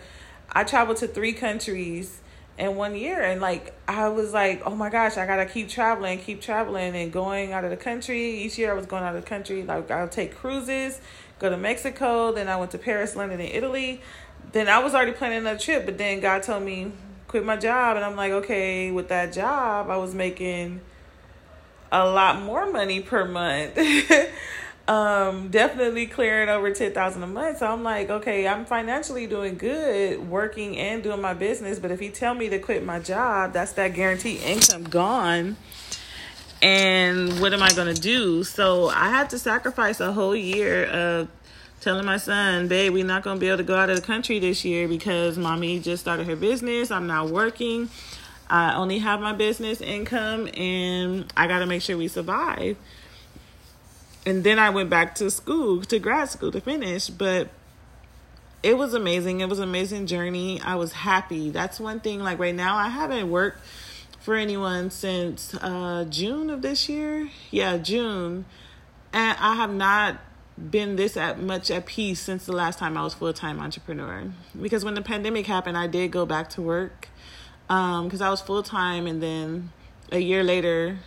I 0.51 0.63
traveled 0.63 0.97
to 0.97 1.07
three 1.07 1.33
countries 1.33 2.21
in 2.57 2.75
one 2.75 2.95
year 2.95 3.21
and 3.21 3.41
like 3.41 3.73
I 3.87 4.07
was 4.07 4.33
like, 4.33 4.61
oh 4.65 4.75
my 4.75 4.89
gosh, 4.89 5.17
I 5.17 5.25
gotta 5.25 5.45
keep 5.45 5.69
traveling, 5.69 6.19
keep 6.19 6.41
traveling 6.41 6.95
and 6.95 7.11
going 7.11 7.51
out 7.51 7.65
of 7.65 7.69
the 7.69 7.77
country. 7.77 8.43
Each 8.43 8.57
year 8.57 8.71
I 8.71 8.75
was 8.75 8.85
going 8.85 9.03
out 9.03 9.15
of 9.15 9.21
the 9.21 9.27
country. 9.27 9.63
Like 9.63 9.91
I'll 9.91 10.07
take 10.07 10.35
cruises, 10.35 11.01
go 11.39 11.49
to 11.49 11.57
Mexico, 11.57 12.31
then 12.31 12.47
I 12.47 12.55
went 12.55 12.71
to 12.71 12.77
Paris, 12.77 13.15
London, 13.15 13.41
and 13.41 13.49
Italy. 13.49 14.01
Then 14.51 14.69
I 14.69 14.79
was 14.79 14.93
already 14.93 15.11
planning 15.11 15.39
another 15.39 15.59
trip, 15.59 15.85
but 15.85 15.97
then 15.97 16.21
God 16.21 16.43
told 16.43 16.63
me 16.63 16.91
quit 17.27 17.43
my 17.43 17.57
job 17.57 17.97
and 17.97 18.05
I'm 18.05 18.15
like, 18.15 18.31
okay, 18.31 18.91
with 18.91 19.09
that 19.09 19.33
job 19.33 19.89
I 19.89 19.97
was 19.97 20.15
making 20.15 20.79
a 21.91 22.05
lot 22.05 22.41
more 22.41 22.71
money 22.71 23.01
per 23.01 23.25
month. 23.25 23.77
um 24.87 25.49
definitely 25.49 26.05
clearing 26.05 26.47
over 26.47 26.71
10,000 26.71 27.23
a 27.23 27.27
month. 27.27 27.59
So 27.59 27.67
I'm 27.67 27.83
like, 27.83 28.09
okay, 28.09 28.47
I'm 28.47 28.65
financially 28.65 29.25
doing 29.25 29.57
good 29.57 30.29
working 30.29 30.77
and 30.77 31.01
doing 31.01 31.21
my 31.21 31.33
business, 31.33 31.79
but 31.79 31.91
if 31.91 32.01
you 32.01 32.11
tell 32.11 32.35
me 32.35 32.49
to 32.49 32.59
quit 32.59 32.85
my 32.85 32.99
job, 32.99 33.53
that's 33.53 33.71
that 33.73 33.93
guaranteed 33.93 34.41
income 34.41 34.83
gone. 34.83 35.57
And 36.61 37.39
what 37.41 37.53
am 37.53 37.61
I 37.61 37.73
going 37.73 37.93
to 37.93 37.99
do? 37.99 38.43
So 38.43 38.89
I 38.89 39.09
had 39.09 39.29
to 39.31 39.39
sacrifice 39.39 39.99
a 39.99 40.13
whole 40.13 40.35
year 40.35 40.85
of 40.85 41.27
telling 41.81 42.05
my 42.05 42.17
son, 42.17 42.67
babe, 42.67 42.93
we're 42.93 43.05
not 43.05 43.23
going 43.23 43.37
to 43.37 43.39
be 43.39 43.47
able 43.47 43.57
to 43.57 43.63
go 43.63 43.75
out 43.75 43.89
of 43.89 43.95
the 43.95 44.01
country 44.01 44.39
this 44.39 44.63
year 44.65 44.87
because 44.87 45.37
mommy 45.37 45.79
just 45.79 46.01
started 46.01 46.25
her 46.27 46.35
business. 46.35 46.89
I'm 46.91 47.07
not 47.07 47.29
working. 47.29 47.89
I 48.49 48.75
only 48.75 48.99
have 48.99 49.19
my 49.19 49.33
business 49.33 49.81
income 49.81 50.47
and 50.55 51.31
I 51.35 51.47
got 51.47 51.59
to 51.59 51.65
make 51.65 51.81
sure 51.81 51.97
we 51.97 52.07
survive 52.07 52.77
and 54.25 54.43
then 54.43 54.59
I 54.59 54.69
went 54.69 54.89
back 54.89 55.15
to 55.15 55.29
school, 55.29 55.81
to 55.83 55.99
grad 55.99 56.29
school 56.29 56.51
to 56.51 56.61
finish. 56.61 57.09
But 57.09 57.49
it 58.63 58.77
was 58.77 58.93
amazing. 58.93 59.41
It 59.41 59.49
was 59.49 59.59
an 59.59 59.69
amazing 59.69 60.07
journey. 60.07 60.59
I 60.61 60.75
was 60.75 60.91
happy. 60.93 61.49
That's 61.51 61.79
one 61.79 61.99
thing. 61.99 62.21
Like 62.21 62.39
right 62.39 62.55
now, 62.55 62.75
I 62.75 62.89
haven't 62.89 63.29
worked 63.29 63.59
for 64.19 64.35
anyone 64.35 64.89
since 64.89 65.53
uh, 65.55 66.05
June 66.09 66.49
of 66.49 66.61
this 66.61 66.89
year. 66.89 67.29
Yeah, 67.51 67.77
June. 67.77 68.45
And 69.13 69.37
I 69.39 69.55
have 69.55 69.71
not 69.71 70.19
been 70.57 70.95
this 70.95 71.17
at 71.17 71.39
much 71.39 71.69
at 71.69 71.85
peace 71.85 72.19
since 72.19 72.45
the 72.45 72.53
last 72.53 72.79
time 72.79 72.97
I 72.97 73.03
was 73.03 73.13
full 73.13 73.33
time 73.33 73.59
entrepreneur. 73.59 74.31
Because 74.59 74.83
when 74.83 74.95
the 74.95 75.01
pandemic 75.01 75.45
happened, 75.45 75.77
I 75.77 75.87
did 75.87 76.11
go 76.11 76.25
back 76.25 76.49
to 76.51 76.61
work 76.61 77.09
because 77.67 78.21
um, 78.21 78.27
I 78.27 78.29
was 78.29 78.41
full 78.41 78.61
time, 78.61 79.07
and 79.07 79.21
then 79.21 79.71
a 80.11 80.19
year 80.19 80.43
later, 80.43 80.99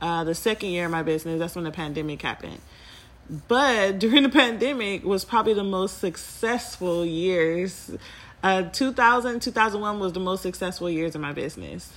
uh, 0.00 0.24
the 0.24 0.34
second 0.34 0.70
year 0.70 0.86
of 0.86 0.90
my 0.90 1.02
business, 1.02 1.38
that's 1.38 1.54
when 1.54 1.64
the 1.64 1.70
pandemic 1.70 2.22
happened. 2.22 2.60
But 3.48 3.98
during 3.98 4.22
the 4.22 4.28
pandemic 4.28 5.04
was 5.04 5.24
probably 5.24 5.54
the 5.54 5.64
most 5.64 5.98
successful 5.98 7.04
years. 7.04 7.90
Uh, 8.42 8.62
2000, 8.70 9.40
2001 9.40 9.98
was 9.98 10.12
the 10.12 10.20
most 10.20 10.42
successful 10.42 10.90
years 10.90 11.14
of 11.14 11.20
my 11.20 11.32
business. 11.32 11.92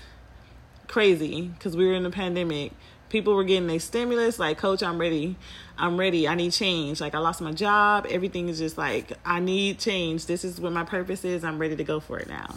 Crazy 0.87 1.41
because 1.41 1.77
we 1.77 1.85
were 1.87 1.93
in 1.93 2.03
the 2.03 2.09
pandemic. 2.09 2.71
People 3.09 3.35
were 3.35 3.43
getting 3.43 3.67
their 3.67 3.79
stimulus. 3.79 4.39
Like, 4.39 4.57
coach, 4.57 4.83
I'm 4.83 4.99
ready. 4.99 5.35
I'm 5.77 5.97
ready. 5.99 6.27
I 6.27 6.35
need 6.35 6.51
change. 6.51 7.01
Like, 7.01 7.15
I 7.15 7.19
lost 7.19 7.41
my 7.41 7.51
job. 7.51 8.05
Everything 8.09 8.49
is 8.49 8.59
just 8.59 8.77
like, 8.77 9.13
I 9.25 9.39
need 9.39 9.79
change. 9.79 10.27
This 10.27 10.43
is 10.43 10.59
what 10.59 10.73
my 10.73 10.83
purpose 10.83 11.25
is. 11.25 11.43
I'm 11.43 11.57
ready 11.57 11.75
to 11.75 11.83
go 11.83 11.99
for 11.99 12.19
it 12.19 12.27
now 12.27 12.55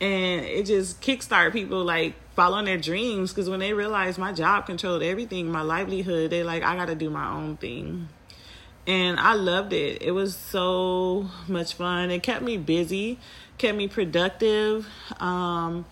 and 0.00 0.44
it 0.44 0.66
just 0.66 1.00
kickstart 1.00 1.52
people 1.52 1.84
like 1.84 2.14
following 2.38 2.66
their 2.66 2.78
dreams 2.78 3.32
because 3.32 3.50
when 3.50 3.58
they 3.58 3.72
realized 3.72 4.16
my 4.16 4.32
job 4.32 4.64
controlled 4.64 5.02
everything 5.02 5.50
my 5.50 5.60
livelihood 5.60 6.30
they 6.30 6.44
like 6.44 6.62
i 6.62 6.76
gotta 6.76 6.94
do 6.94 7.10
my 7.10 7.28
own 7.32 7.56
thing. 7.56 8.08
And 8.86 9.18
i 9.18 9.34
loved 9.34 9.72
it. 9.72 10.00
It 10.00 10.12
was 10.12 10.36
so 10.36 11.28
much 11.48 11.74
fun. 11.74 12.12
It 12.12 12.22
kept 12.22 12.42
me 12.42 12.56
busy 12.56 13.18
kept 13.58 13.76
me 13.76 13.88
productive 13.88 14.86
um, 15.18 15.84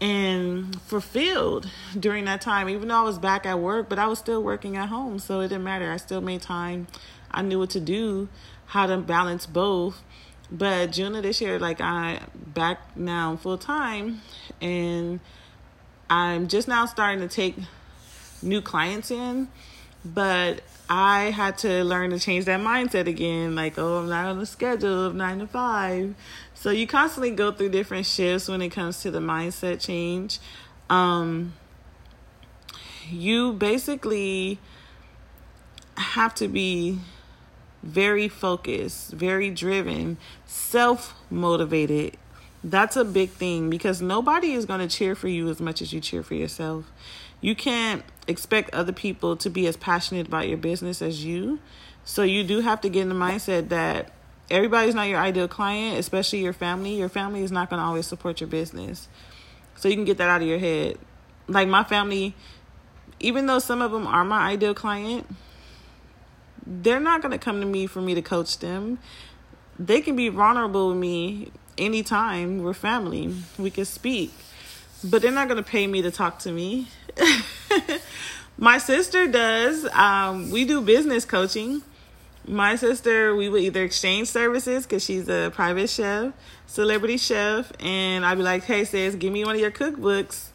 and 0.00 0.80
fulfilled 0.82 1.68
during 1.98 2.26
that 2.26 2.42
time. 2.42 2.68
Even 2.68 2.86
though 2.86 3.00
i 3.00 3.02
was 3.02 3.18
back 3.18 3.44
at 3.44 3.58
work 3.58 3.88
but 3.88 3.98
i 3.98 4.06
was 4.06 4.20
still 4.20 4.40
working 4.40 4.76
at 4.76 4.88
home 4.88 5.18
so 5.18 5.40
it 5.40 5.48
didn't 5.48 5.64
matter. 5.64 5.90
I 5.90 5.96
still 5.96 6.20
made 6.20 6.42
time. 6.42 6.86
I 7.32 7.42
knew 7.42 7.58
what 7.58 7.70
to 7.70 7.80
do 7.80 8.28
how 8.66 8.86
to 8.86 8.98
balance 8.98 9.46
both. 9.46 10.04
But 10.48 10.92
June 10.92 11.16
of 11.16 11.24
this 11.24 11.40
year, 11.40 11.58
like 11.58 11.80
I 11.80 12.20
back 12.34 12.96
now 12.96 13.34
full 13.36 13.58
time, 13.58 14.22
and 14.62 15.20
I'm 16.10 16.48
just 16.48 16.68
now 16.68 16.86
starting 16.86 17.20
to 17.20 17.34
take 17.34 17.56
new 18.42 18.60
clients 18.60 19.10
in. 19.10 19.48
But 20.04 20.62
I 20.88 21.30
had 21.30 21.58
to 21.58 21.84
learn 21.84 22.10
to 22.10 22.18
change 22.18 22.46
that 22.46 22.60
mindset 22.60 23.06
again. 23.06 23.54
Like, 23.54 23.78
oh, 23.78 23.98
I'm 23.98 24.08
not 24.08 24.26
on 24.26 24.38
the 24.38 24.46
schedule 24.46 25.04
of 25.04 25.14
nine 25.14 25.40
to 25.40 25.46
five. 25.46 26.14
So 26.54 26.70
you 26.70 26.86
constantly 26.86 27.30
go 27.30 27.52
through 27.52 27.70
different 27.70 28.06
shifts 28.06 28.48
when 28.48 28.62
it 28.62 28.70
comes 28.70 29.02
to 29.02 29.10
the 29.10 29.18
mindset 29.18 29.80
change. 29.80 30.38
Um, 30.88 31.54
you 33.10 33.52
basically 33.52 34.58
have 35.96 36.34
to 36.36 36.48
be 36.48 37.00
very 37.82 38.28
focused, 38.28 39.12
very 39.12 39.50
driven, 39.50 40.16
self 40.46 41.14
motivated. 41.30 42.16
That's 42.70 42.96
a 42.96 43.04
big 43.04 43.30
thing 43.30 43.70
because 43.70 44.02
nobody 44.02 44.52
is 44.52 44.66
going 44.66 44.86
to 44.86 44.94
cheer 44.94 45.14
for 45.14 45.28
you 45.28 45.48
as 45.48 45.58
much 45.58 45.80
as 45.80 45.94
you 45.94 46.00
cheer 46.00 46.22
for 46.22 46.34
yourself. 46.34 46.84
You 47.40 47.54
can't 47.54 48.02
expect 48.26 48.74
other 48.74 48.92
people 48.92 49.36
to 49.38 49.48
be 49.48 49.66
as 49.66 49.76
passionate 49.76 50.26
about 50.26 50.48
your 50.48 50.58
business 50.58 51.00
as 51.00 51.24
you. 51.24 51.60
So 52.04 52.22
you 52.22 52.44
do 52.44 52.60
have 52.60 52.82
to 52.82 52.90
get 52.90 53.02
in 53.02 53.08
the 53.08 53.14
mindset 53.14 53.70
that 53.70 54.12
everybody's 54.50 54.94
not 54.94 55.08
your 55.08 55.18
ideal 55.18 55.48
client, 55.48 55.98
especially 55.98 56.40
your 56.40 56.52
family. 56.52 56.94
Your 56.98 57.08
family 57.08 57.42
is 57.42 57.50
not 57.50 57.70
going 57.70 57.80
to 57.80 57.86
always 57.86 58.06
support 58.06 58.40
your 58.40 58.48
business. 58.48 59.08
So 59.76 59.88
you 59.88 59.94
can 59.94 60.04
get 60.04 60.18
that 60.18 60.28
out 60.28 60.42
of 60.42 60.48
your 60.48 60.58
head. 60.58 60.98
Like 61.46 61.68
my 61.68 61.84
family, 61.84 62.34
even 63.18 63.46
though 63.46 63.60
some 63.60 63.80
of 63.80 63.92
them 63.92 64.06
are 64.06 64.26
my 64.26 64.50
ideal 64.50 64.74
client, 64.74 65.26
they're 66.66 67.00
not 67.00 67.22
going 67.22 67.32
to 67.32 67.38
come 67.38 67.60
to 67.60 67.66
me 67.66 67.86
for 67.86 68.02
me 68.02 68.14
to 68.14 68.20
coach 68.20 68.58
them. 68.58 68.98
They 69.78 70.02
can 70.02 70.16
be 70.16 70.28
vulnerable 70.28 70.88
with 70.88 70.98
me 70.98 71.50
anytime. 71.78 72.62
We're 72.62 72.74
family. 72.74 73.34
We 73.58 73.70
can 73.70 73.84
speak. 73.84 74.32
But 75.04 75.22
they're 75.22 75.30
not 75.30 75.48
going 75.48 75.62
to 75.62 75.68
pay 75.68 75.86
me 75.86 76.02
to 76.02 76.10
talk 76.10 76.40
to 76.40 76.52
me. 76.52 76.88
My 78.58 78.78
sister 78.78 79.28
does. 79.28 79.84
Um, 79.92 80.50
we 80.50 80.64
do 80.64 80.80
business 80.80 81.24
coaching. 81.24 81.82
My 82.46 82.76
sister, 82.76 83.36
we 83.36 83.48
would 83.48 83.62
either 83.62 83.84
exchange 83.84 84.28
services 84.28 84.84
because 84.84 85.04
she's 85.04 85.28
a 85.28 85.52
private 85.54 85.90
chef, 85.90 86.32
celebrity 86.66 87.18
chef, 87.18 87.70
and 87.78 88.24
I'd 88.24 88.36
be 88.36 88.42
like, 88.42 88.64
hey, 88.64 88.84
sis, 88.84 89.14
give 89.14 89.32
me 89.32 89.44
one 89.44 89.54
of 89.54 89.60
your 89.60 89.70
cookbooks 89.70 90.48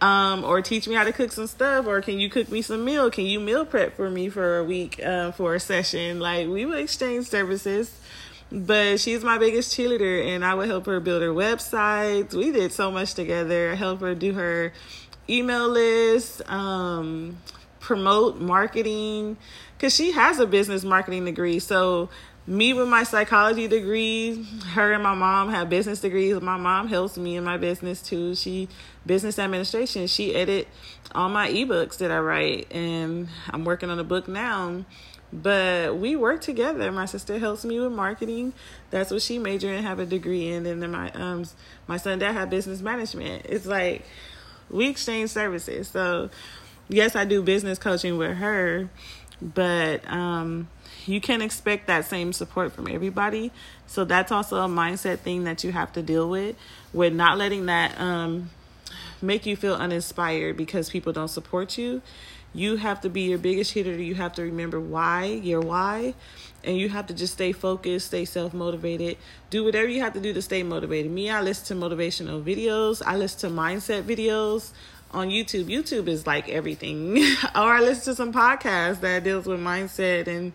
um, 0.00 0.44
or 0.44 0.60
teach 0.60 0.86
me 0.86 0.94
how 0.94 1.04
to 1.04 1.12
cook 1.12 1.32
some 1.32 1.46
stuff, 1.46 1.86
or 1.86 2.00
can 2.02 2.18
you 2.18 2.28
cook 2.28 2.50
me 2.50 2.62
some 2.62 2.84
meal? 2.84 3.10
Can 3.10 3.24
you 3.24 3.40
meal 3.40 3.64
prep 3.64 3.96
for 3.96 4.10
me 4.10 4.28
for 4.28 4.58
a 4.58 4.64
week 4.64 5.02
uh, 5.02 5.32
for 5.32 5.54
a 5.54 5.60
session? 5.60 6.20
Like 6.20 6.48
we 6.48 6.66
would 6.66 6.78
exchange 6.78 7.26
services, 7.28 7.98
but 8.50 9.00
she's 9.00 9.24
my 9.24 9.38
biggest 9.38 9.76
cheerleader, 9.76 10.26
and 10.28 10.44
I 10.44 10.54
would 10.54 10.68
help 10.68 10.86
her 10.86 11.00
build 11.00 11.22
her 11.22 11.30
websites. 11.30 12.34
We 12.34 12.52
did 12.52 12.72
so 12.72 12.90
much 12.90 13.14
together. 13.14 13.74
Help 13.74 14.00
her 14.00 14.14
do 14.14 14.32
her 14.34 14.72
email 15.28 15.68
list, 15.68 16.48
um, 16.48 17.38
promote 17.80 18.40
marketing, 18.40 19.36
because 19.76 19.94
she 19.94 20.12
has 20.12 20.38
a 20.38 20.46
business 20.46 20.84
marketing 20.84 21.24
degree. 21.24 21.58
So 21.58 22.08
me 22.46 22.72
with 22.72 22.88
my 22.88 23.02
psychology 23.02 23.66
degree, 23.66 24.44
her 24.74 24.92
and 24.92 25.02
my 25.02 25.14
mom 25.14 25.50
have 25.50 25.68
business 25.68 26.00
degrees. 26.00 26.40
My 26.40 26.56
mom 26.56 26.86
helps 26.86 27.18
me 27.18 27.36
in 27.36 27.42
my 27.42 27.56
business 27.56 28.00
too. 28.00 28.36
She 28.36 28.68
business 29.04 29.38
administration. 29.38 30.06
She 30.06 30.34
edit 30.34 30.68
all 31.12 31.28
my 31.28 31.50
ebooks 31.50 31.98
that 31.98 32.10
I 32.12 32.18
write, 32.20 32.72
and 32.72 33.28
I'm 33.50 33.64
working 33.64 33.90
on 33.90 33.98
a 33.98 34.04
book 34.04 34.28
now. 34.28 34.84
But 35.32 35.96
we 35.96 36.16
work 36.16 36.40
together. 36.40 36.90
My 36.92 37.06
sister 37.06 37.38
helps 37.38 37.64
me 37.64 37.80
with 37.80 37.92
marketing. 37.92 38.52
That's 38.90 39.10
what 39.10 39.22
she 39.22 39.38
majored 39.38 39.72
in, 39.72 39.82
have 39.82 39.98
a 39.98 40.06
degree 40.06 40.48
in. 40.48 40.66
And 40.66 40.82
then 40.82 40.92
my 40.92 41.10
um 41.12 41.44
my 41.86 41.96
son 41.96 42.18
dad 42.18 42.32
had 42.32 42.50
business 42.50 42.80
management. 42.80 43.46
It's 43.46 43.66
like 43.66 44.04
we 44.70 44.88
exchange 44.88 45.30
services. 45.30 45.88
So 45.88 46.30
yes, 46.88 47.16
I 47.16 47.24
do 47.24 47.42
business 47.42 47.78
coaching 47.78 48.16
with 48.18 48.36
her, 48.36 48.88
but 49.40 50.08
um 50.10 50.68
you 51.06 51.20
can't 51.20 51.42
expect 51.42 51.86
that 51.86 52.04
same 52.04 52.32
support 52.32 52.72
from 52.72 52.88
everybody. 52.88 53.52
So 53.86 54.04
that's 54.04 54.32
also 54.32 54.64
a 54.64 54.68
mindset 54.68 55.18
thing 55.18 55.44
that 55.44 55.64
you 55.64 55.72
have 55.72 55.92
to 55.92 56.02
deal 56.02 56.28
with, 56.28 56.56
with 56.92 57.12
not 57.12 57.38
letting 57.38 57.66
that 57.66 57.98
um, 58.00 58.50
make 59.22 59.46
you 59.46 59.56
feel 59.56 59.74
uninspired 59.74 60.56
because 60.56 60.90
people 60.90 61.12
don't 61.12 61.28
support 61.28 61.78
you. 61.78 62.02
You 62.54 62.76
have 62.76 63.02
to 63.02 63.10
be 63.10 63.22
your 63.22 63.38
biggest 63.38 63.72
hitter. 63.72 63.92
You 63.92 64.14
have 64.14 64.32
to 64.34 64.42
remember 64.42 64.80
why, 64.80 65.24
your 65.24 65.60
why, 65.60 66.14
and 66.64 66.76
you 66.78 66.88
have 66.88 67.06
to 67.08 67.14
just 67.14 67.34
stay 67.34 67.52
focused, 67.52 68.06
stay 68.06 68.24
self 68.24 68.54
motivated, 68.54 69.18
do 69.50 69.62
whatever 69.62 69.88
you 69.88 70.00
have 70.00 70.14
to 70.14 70.20
do 70.20 70.32
to 70.32 70.40
stay 70.40 70.62
motivated. 70.62 71.12
Me, 71.12 71.28
I 71.28 71.42
listen 71.42 71.78
to 71.78 71.86
motivational 71.86 72.42
videos, 72.42 73.02
I 73.04 73.16
listen 73.16 73.50
to 73.50 73.56
mindset 73.56 74.04
videos 74.04 74.72
on 75.10 75.28
YouTube. 75.28 75.64
YouTube 75.64 76.08
is 76.08 76.26
like 76.26 76.48
everything. 76.48 77.18
or 77.54 77.72
I 77.72 77.80
listen 77.80 78.12
to 78.12 78.16
some 78.16 78.32
podcasts 78.32 79.00
that 79.00 79.24
deals 79.24 79.46
with 79.46 79.60
mindset 79.60 80.26
and 80.26 80.52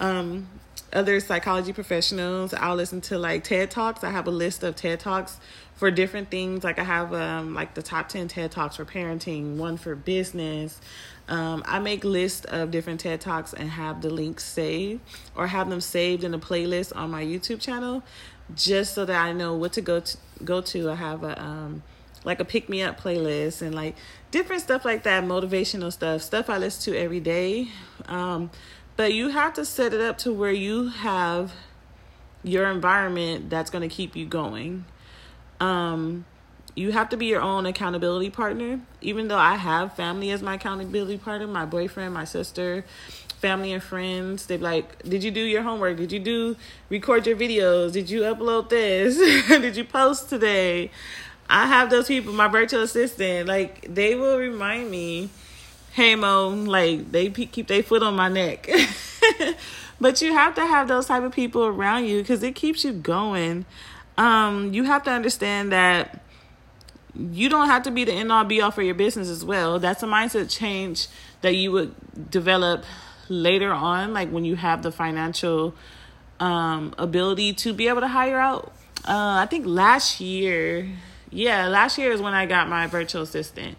um, 0.00 0.48
other 0.92 1.20
psychology 1.20 1.72
professionals. 1.72 2.54
I'll 2.54 2.76
listen 2.76 3.00
to 3.02 3.18
like 3.18 3.44
TED 3.44 3.70
Talks. 3.70 4.04
I 4.04 4.10
have 4.10 4.26
a 4.26 4.30
list 4.30 4.62
of 4.62 4.76
TED 4.76 5.00
Talks 5.00 5.38
for 5.78 5.92
different 5.92 6.28
things. 6.28 6.64
Like 6.64 6.78
I 6.78 6.84
have 6.84 7.14
um, 7.14 7.54
like 7.54 7.74
the 7.74 7.82
top 7.82 8.08
10 8.08 8.28
TED 8.28 8.50
Talks 8.50 8.76
for 8.76 8.84
parenting, 8.84 9.56
one 9.56 9.76
for 9.76 9.94
business. 9.94 10.80
Um, 11.28 11.62
I 11.66 11.78
make 11.78 12.04
lists 12.04 12.44
of 12.46 12.72
different 12.72 13.00
TED 13.00 13.20
Talks 13.20 13.52
and 13.54 13.70
have 13.70 14.02
the 14.02 14.10
links 14.10 14.44
saved 14.44 15.00
or 15.36 15.46
have 15.46 15.70
them 15.70 15.80
saved 15.80 16.24
in 16.24 16.34
a 16.34 16.38
playlist 16.38 16.94
on 16.96 17.10
my 17.10 17.24
YouTube 17.24 17.60
channel 17.60 18.02
just 18.54 18.94
so 18.94 19.04
that 19.04 19.24
I 19.24 19.32
know 19.32 19.54
what 19.54 19.72
to 19.74 19.80
go 19.80 20.00
to 20.00 20.18
go 20.44 20.60
to. 20.60 20.90
I 20.90 20.96
have 20.96 21.22
a 21.22 21.40
um 21.40 21.82
like 22.24 22.40
a 22.40 22.44
pick 22.44 22.68
me 22.68 22.82
up 22.82 23.00
playlist 23.00 23.62
and 23.62 23.72
like 23.72 23.94
different 24.32 24.62
stuff 24.62 24.84
like 24.84 25.04
that, 25.04 25.22
motivational 25.22 25.92
stuff, 25.92 26.22
stuff 26.22 26.50
I 26.50 26.58
listen 26.58 26.92
to 26.92 26.98
every 26.98 27.20
day. 27.20 27.68
Um 28.06 28.50
but 28.96 29.12
you 29.12 29.28
have 29.28 29.54
to 29.54 29.64
set 29.64 29.94
it 29.94 30.00
up 30.00 30.18
to 30.18 30.32
where 30.32 30.50
you 30.50 30.88
have 30.88 31.52
your 32.42 32.68
environment 32.68 33.48
that's 33.48 33.70
going 33.70 33.88
to 33.88 33.94
keep 33.94 34.16
you 34.16 34.26
going. 34.26 34.84
Um, 35.60 36.24
you 36.74 36.92
have 36.92 37.08
to 37.08 37.16
be 37.16 37.26
your 37.26 37.40
own 37.40 37.66
accountability 37.66 38.30
partner. 38.30 38.80
Even 39.00 39.28
though 39.28 39.38
I 39.38 39.56
have 39.56 39.94
family 39.94 40.30
as 40.30 40.42
my 40.42 40.54
accountability 40.54 41.18
partner, 41.18 41.46
my 41.46 41.64
boyfriend, 41.64 42.14
my 42.14 42.24
sister, 42.24 42.84
family 43.40 43.72
and 43.72 43.82
friends, 43.82 44.46
they're 44.46 44.58
like, 44.58 45.02
Did 45.02 45.24
you 45.24 45.30
do 45.30 45.40
your 45.40 45.62
homework? 45.62 45.96
Did 45.96 46.12
you 46.12 46.20
do 46.20 46.56
record 46.88 47.26
your 47.26 47.36
videos? 47.36 47.92
Did 47.92 48.10
you 48.10 48.22
upload 48.22 48.68
this? 48.68 49.16
Did 49.48 49.76
you 49.76 49.84
post 49.84 50.28
today? 50.28 50.90
I 51.50 51.66
have 51.66 51.90
those 51.90 52.08
people, 52.08 52.32
my 52.32 52.48
virtual 52.48 52.82
assistant, 52.82 53.48
like 53.48 53.92
they 53.92 54.14
will 54.14 54.38
remind 54.38 54.90
me 54.90 55.30
hey 55.98 56.14
mo 56.14 56.48
like 56.50 57.10
they 57.10 57.28
keep 57.28 57.66
their 57.66 57.82
foot 57.82 58.04
on 58.04 58.14
my 58.14 58.28
neck 58.28 58.70
but 60.00 60.22
you 60.22 60.32
have 60.32 60.54
to 60.54 60.60
have 60.60 60.86
those 60.86 61.06
type 61.06 61.24
of 61.24 61.32
people 61.32 61.66
around 61.66 62.04
you 62.04 62.20
because 62.20 62.40
it 62.42 62.54
keeps 62.54 62.84
you 62.84 62.92
going 62.92 63.64
um 64.18 64.74
you 64.74 64.84
have 64.84 65.04
to 65.04 65.10
understand 65.10 65.72
that 65.72 66.22
you 67.18 67.48
don't 67.48 67.68
have 67.68 67.84
to 67.84 67.90
be 67.90 68.04
the 68.04 68.12
end 68.12 68.30
all 68.30 68.44
be 68.44 68.60
all 68.60 68.70
for 68.70 68.82
your 68.82 68.94
business 68.94 69.28
as 69.28 69.44
well. 69.44 69.78
That's 69.78 70.02
a 70.02 70.06
mindset 70.06 70.50
change 70.50 71.08
that 71.40 71.54
you 71.54 71.72
would 71.72 72.30
develop 72.30 72.84
later 73.28 73.72
on 73.72 74.12
like 74.12 74.30
when 74.30 74.44
you 74.44 74.56
have 74.56 74.82
the 74.82 74.92
financial 74.92 75.74
um 76.40 76.94
ability 76.98 77.52
to 77.52 77.72
be 77.72 77.88
able 77.88 78.00
to 78.00 78.08
hire 78.08 78.38
out. 78.38 78.72
Uh 79.06 79.38
i 79.42 79.46
think 79.46 79.64
last 79.66 80.20
year 80.20 80.88
yeah 81.30 81.68
last 81.68 81.98
year 81.98 82.10
is 82.12 82.20
when 82.20 82.34
i 82.34 82.44
got 82.46 82.68
my 82.68 82.86
virtual 82.86 83.22
assistant. 83.22 83.78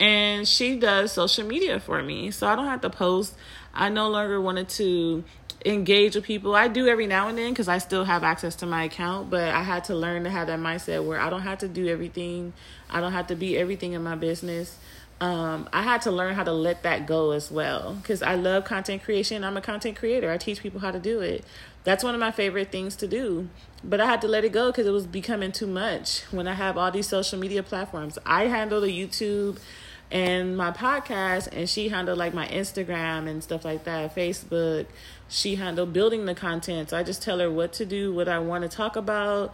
And 0.00 0.46
she 0.48 0.76
does 0.76 1.12
social 1.12 1.46
media 1.46 1.78
for 1.78 2.02
me 2.02 2.30
so 2.30 2.46
i 2.46 2.56
don't 2.56 2.66
have 2.66 2.80
to 2.80 2.90
post. 2.90 3.34
I 3.76 3.88
no 3.88 4.08
longer 4.08 4.40
wanted 4.40 4.68
to 4.80 5.24
engage 5.64 6.14
with 6.14 6.24
people. 6.24 6.54
I 6.54 6.68
do 6.68 6.86
every 6.86 7.06
now 7.06 7.28
and 7.28 7.38
then 7.38 7.52
because 7.52 7.68
i 7.68 7.78
still 7.78 8.04
have 8.04 8.22
access 8.22 8.54
to 8.56 8.66
my 8.66 8.84
account 8.84 9.30
but 9.30 9.48
i 9.48 9.62
had 9.62 9.84
to 9.84 9.94
learn 9.94 10.24
to 10.24 10.30
have 10.30 10.46
that 10.48 10.58
mindset 10.58 11.04
where 11.04 11.18
i 11.18 11.30
don't 11.30 11.42
have 11.42 11.58
to 11.58 11.68
do 11.68 11.88
everything. 11.88 12.52
I 12.90 13.00
don't 13.00 13.12
have 13.12 13.28
to 13.28 13.36
be 13.36 13.56
everything 13.56 13.92
in 13.92 14.02
my 14.02 14.14
business. 14.14 14.78
Um, 15.20 15.68
i 15.72 15.82
had 15.82 16.02
to 16.02 16.10
learn 16.10 16.34
how 16.34 16.44
to 16.44 16.52
let 16.52 16.82
that 16.82 17.06
go 17.06 17.30
as 17.30 17.50
well 17.50 17.94
because 17.94 18.20
i 18.22 18.34
love 18.34 18.64
content 18.64 19.02
creation. 19.02 19.42
I'm 19.44 19.56
a 19.56 19.62
content 19.62 19.96
creator. 19.96 20.30
I 20.30 20.36
teach 20.36 20.60
people 20.62 20.80
how 20.80 20.90
to 20.90 20.98
do 20.98 21.20
it. 21.20 21.44
That's 21.84 22.02
one 22.02 22.14
of 22.14 22.20
my 22.20 22.30
favorite 22.30 22.72
things 22.72 22.96
to 22.96 23.06
do. 23.06 23.48
But 23.82 24.00
i 24.00 24.06
had 24.06 24.20
to 24.22 24.28
let 24.28 24.44
it 24.44 24.52
go 24.52 24.70
because 24.70 24.86
it 24.86 24.92
was 24.92 25.06
becoming 25.06 25.52
too 25.52 25.66
much 25.66 26.22
when 26.30 26.46
i 26.46 26.54
have 26.54 26.76
all 26.76 26.90
these 26.90 27.08
social 27.08 27.38
media 27.38 27.62
platforms. 27.62 28.18
I 28.26 28.46
handle 28.46 28.80
the 28.82 28.88
youtube 28.88 29.58
and 30.14 30.56
my 30.56 30.70
podcast 30.70 31.48
and 31.52 31.68
she 31.68 31.88
handled 31.88 32.16
like 32.16 32.32
my 32.32 32.46
Instagram 32.46 33.28
and 33.28 33.42
stuff 33.42 33.64
like 33.64 33.82
that, 33.82 34.14
Facebook. 34.14 34.86
She 35.28 35.56
handled 35.56 35.92
building 35.92 36.24
the 36.24 36.36
content. 36.36 36.90
So 36.90 36.96
I 36.96 37.02
just 37.02 37.20
tell 37.20 37.40
her 37.40 37.50
what 37.50 37.72
to 37.74 37.84
do, 37.84 38.14
what 38.14 38.28
I 38.28 38.38
want 38.38 38.62
to 38.62 38.68
talk 38.68 38.94
about, 38.94 39.52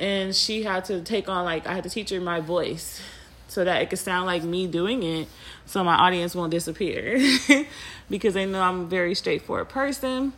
and 0.00 0.34
she 0.34 0.64
had 0.64 0.84
to 0.86 1.00
take 1.00 1.28
on 1.28 1.44
like 1.44 1.66
I 1.66 1.74
had 1.74 1.84
to 1.84 1.90
teach 1.90 2.10
her 2.10 2.20
my 2.20 2.40
voice 2.40 3.00
so 3.46 3.64
that 3.64 3.82
it 3.82 3.90
could 3.90 4.00
sound 4.00 4.26
like 4.26 4.42
me 4.42 4.66
doing 4.66 5.04
it 5.04 5.28
so 5.64 5.82
my 5.84 5.94
audience 5.94 6.34
won't 6.34 6.50
disappear 6.50 7.20
because 8.10 8.34
they 8.34 8.46
know 8.46 8.62
I'm 8.62 8.80
a 8.80 8.86
very 8.86 9.14
straightforward 9.14 9.68
person. 9.68 10.32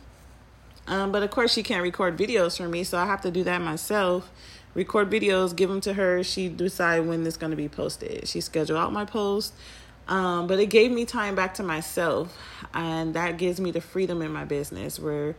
Um, 0.85 1.11
but 1.11 1.23
of 1.23 1.31
course, 1.31 1.51
she 1.51 1.63
can't 1.63 1.81
record 1.81 2.15
videos 2.15 2.57
for 2.57 2.67
me, 2.67 2.83
so 2.83 2.99
I 2.99 3.05
have 3.05 3.21
to 3.21 3.31
do 3.31 3.43
that 3.45 3.61
myself 3.61 4.29
record 4.73 5.09
videos, 5.09 5.55
give 5.55 5.69
them 5.69 5.81
to 5.81 5.93
her. 5.93 6.23
She 6.23 6.49
decide 6.49 7.05
when 7.05 7.25
it's 7.25 7.37
going 7.37 7.51
to 7.51 7.57
be 7.57 7.69
posted. 7.69 8.27
She 8.27 8.41
schedule 8.41 8.77
out 8.77 8.91
my 8.91 9.05
post. 9.05 9.53
Um, 10.07 10.47
but 10.47 10.59
it 10.59 10.65
gave 10.65 10.91
me 10.91 11.05
time 11.05 11.33
back 11.33 11.53
to 11.55 11.63
myself, 11.63 12.37
and 12.73 13.13
that 13.13 13.37
gives 13.37 13.61
me 13.61 13.71
the 13.71 13.79
freedom 13.79 14.21
in 14.21 14.33
my 14.33 14.43
business 14.43 14.99
where 14.99 15.35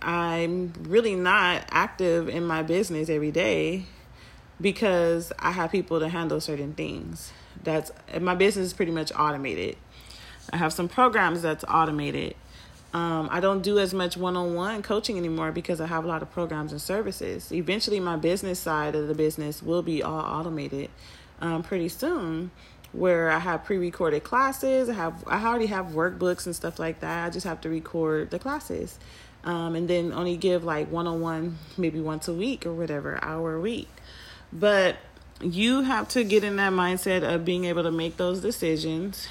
I'm 0.00 0.72
really 0.82 1.14
not 1.14 1.66
active 1.70 2.28
in 2.28 2.46
my 2.46 2.62
business 2.62 3.10
every 3.10 3.30
day 3.30 3.84
because 4.58 5.32
I 5.38 5.50
have 5.50 5.70
people 5.70 6.00
to 6.00 6.08
handle 6.08 6.40
certain 6.40 6.72
things. 6.72 7.32
That's 7.62 7.92
my 8.20 8.34
business 8.34 8.68
is 8.68 8.72
pretty 8.72 8.92
much 8.92 9.12
automated. 9.14 9.76
I 10.50 10.56
have 10.56 10.72
some 10.72 10.88
programs 10.88 11.42
that's 11.42 11.64
automated 11.68 12.36
um, 12.94 13.28
I 13.32 13.40
don't 13.40 13.60
do 13.60 13.80
as 13.80 13.92
much 13.92 14.16
one 14.16 14.36
on 14.36 14.54
one 14.54 14.80
coaching 14.80 15.18
anymore 15.18 15.50
because 15.50 15.80
I 15.80 15.86
have 15.86 16.04
a 16.04 16.06
lot 16.06 16.22
of 16.22 16.30
programs 16.30 16.70
and 16.70 16.80
services. 16.80 17.50
Eventually, 17.50 17.98
my 17.98 18.14
business 18.14 18.60
side 18.60 18.94
of 18.94 19.08
the 19.08 19.14
business 19.14 19.60
will 19.60 19.82
be 19.82 20.00
all 20.00 20.20
automated 20.20 20.90
um, 21.40 21.64
pretty 21.64 21.88
soon, 21.88 22.52
where 22.92 23.32
I 23.32 23.40
have 23.40 23.64
pre 23.64 23.78
recorded 23.78 24.22
classes. 24.22 24.88
I 24.88 24.94
have 24.94 25.24
I 25.26 25.44
already 25.44 25.66
have 25.66 25.86
workbooks 25.86 26.46
and 26.46 26.54
stuff 26.54 26.78
like 26.78 27.00
that. 27.00 27.26
I 27.26 27.30
just 27.30 27.44
have 27.44 27.60
to 27.62 27.68
record 27.68 28.30
the 28.30 28.38
classes. 28.38 28.96
Um, 29.42 29.74
and 29.74 29.88
then 29.88 30.12
only 30.12 30.36
give 30.36 30.62
like 30.62 30.88
one 30.90 31.08
on 31.08 31.20
one, 31.20 31.58
maybe 31.76 32.00
once 32.00 32.28
a 32.28 32.32
week 32.32 32.64
or 32.64 32.72
whatever, 32.72 33.18
hour 33.22 33.56
a 33.56 33.60
week. 33.60 33.88
But 34.52 34.96
you 35.40 35.82
have 35.82 36.08
to 36.10 36.22
get 36.22 36.44
in 36.44 36.56
that 36.56 36.72
mindset 36.72 37.22
of 37.22 37.44
being 37.44 37.64
able 37.64 37.82
to 37.82 37.90
make 37.90 38.18
those 38.18 38.40
decisions 38.40 39.26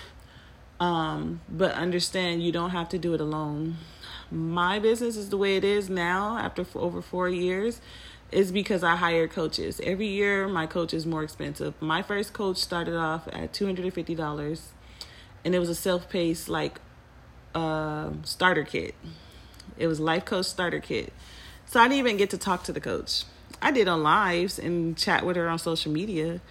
um, 0.84 1.39
but 1.48 1.72
understand 1.76 2.43
you 2.43 2.52
don't 2.52 2.72
have 2.72 2.89
to 2.89 2.98
do 2.98 3.13
it 3.13 3.22
alone. 3.22 3.78
My 4.30 4.80
business 4.80 5.15
is 5.15 5.30
the 5.30 5.38
way 5.38 5.56
it 5.56 5.63
is 5.63 5.89
now 5.89 6.38
after 6.38 6.65
over 6.76 7.02
four 7.02 7.30
years 7.30 7.80
is 8.34 8.52
because 8.52 8.84
I 8.84 8.98
hire 8.98 9.30
coaches. 9.30 9.80
Every 9.82 10.08
year, 10.08 10.46
my 10.50 10.65
coach 10.65 10.93
is 10.93 11.06
more 11.06 11.24
expensive. 11.24 11.74
My 11.82 12.02
first 12.02 12.34
coach 12.34 12.58
started 12.58 12.98
off 12.98 13.30
at 13.32 13.54
$250, 13.54 14.62
and 15.46 15.56
it 15.56 15.60
was 15.60 15.69
a 15.69 15.76
self 15.76 16.10
paced, 16.10 16.50
like, 16.50 16.82
uh, 17.56 18.10
starter 18.24 18.65
kit. 18.65 18.93
It 19.78 19.88
was 19.88 20.02
Life 20.02 20.26
Coach 20.26 20.48
Starter 20.48 20.82
Kit. 20.82 21.13
So 21.65 21.80
I 21.80 21.84
didn't 21.84 22.00
even 22.00 22.17
get 22.17 22.30
to 22.32 22.38
talk 22.38 22.63
to 22.65 22.74
the 22.74 22.82
coach. 22.82 23.24
I 23.62 23.72
did 23.72 23.88
on 23.88 24.04
lives 24.04 24.60
and 24.60 24.98
chat 24.98 25.26
with 25.26 25.38
her 25.38 25.48
on 25.48 25.60
social 25.60 25.93
media, 25.93 26.41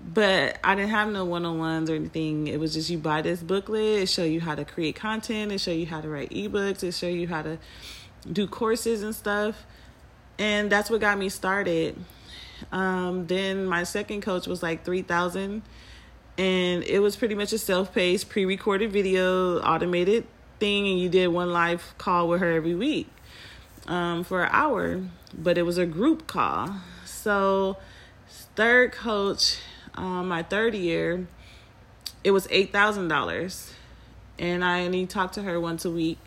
but 0.00 0.58
I 0.62 0.74
didn't 0.74 0.90
have 0.90 1.10
no 1.10 1.24
one 1.24 1.44
on 1.44 1.58
ones 1.58 1.90
or 1.90 1.94
anything. 1.94 2.46
It 2.46 2.58
was 2.60 2.74
just 2.74 2.88
you 2.90 2.98
buy 2.98 3.22
this 3.22 3.40
booklet, 3.42 4.02
it 4.02 4.08
show 4.08 4.24
you 4.24 4.40
how 4.40 4.54
to 4.54 4.64
create 4.64 4.96
content, 4.96 5.52
it 5.52 5.58
show 5.58 5.72
you 5.72 5.86
how 5.86 6.00
to 6.00 6.08
write 6.08 6.30
ebooks, 6.30 6.82
it 6.82 6.92
show 6.92 7.08
you 7.08 7.28
how 7.28 7.42
to 7.42 7.58
do 8.30 8.46
courses 8.46 9.02
and 9.02 9.14
stuff. 9.14 9.64
and 10.38 10.70
that's 10.70 10.90
what 10.90 11.00
got 11.00 11.18
me 11.18 11.28
started. 11.28 11.96
Um, 12.72 13.26
then 13.26 13.66
my 13.66 13.84
second 13.84 14.22
coach 14.22 14.46
was 14.46 14.62
like 14.62 14.84
three 14.84 15.02
thousand, 15.02 15.62
and 16.36 16.82
it 16.84 17.00
was 17.00 17.16
pretty 17.16 17.34
much 17.34 17.52
a 17.52 17.58
self-paced, 17.58 18.28
pre-recorded 18.28 18.92
video, 18.92 19.60
automated 19.60 20.26
thing, 20.58 20.86
and 20.88 20.98
you 20.98 21.08
did 21.08 21.28
one 21.28 21.52
live 21.52 21.94
call 21.98 22.28
with 22.28 22.40
her 22.40 22.52
every 22.52 22.74
week 22.74 23.08
um, 23.86 24.24
for 24.24 24.44
an 24.44 24.50
hour, 24.52 25.02
but 25.36 25.58
it 25.58 25.62
was 25.62 25.78
a 25.78 25.86
group 25.86 26.26
call. 26.26 26.76
So, 27.04 27.76
third 28.56 28.92
coach, 28.92 29.58
um, 29.98 30.28
my 30.28 30.42
third 30.42 30.74
year, 30.74 31.26
it 32.24 32.30
was 32.30 32.46
eight 32.50 32.72
thousand 32.72 33.08
dollars, 33.08 33.72
and 34.38 34.64
I 34.64 34.84
only 34.84 35.06
talked 35.06 35.34
to 35.34 35.42
her 35.42 35.60
once 35.60 35.84
a 35.84 35.90
week 35.90 36.18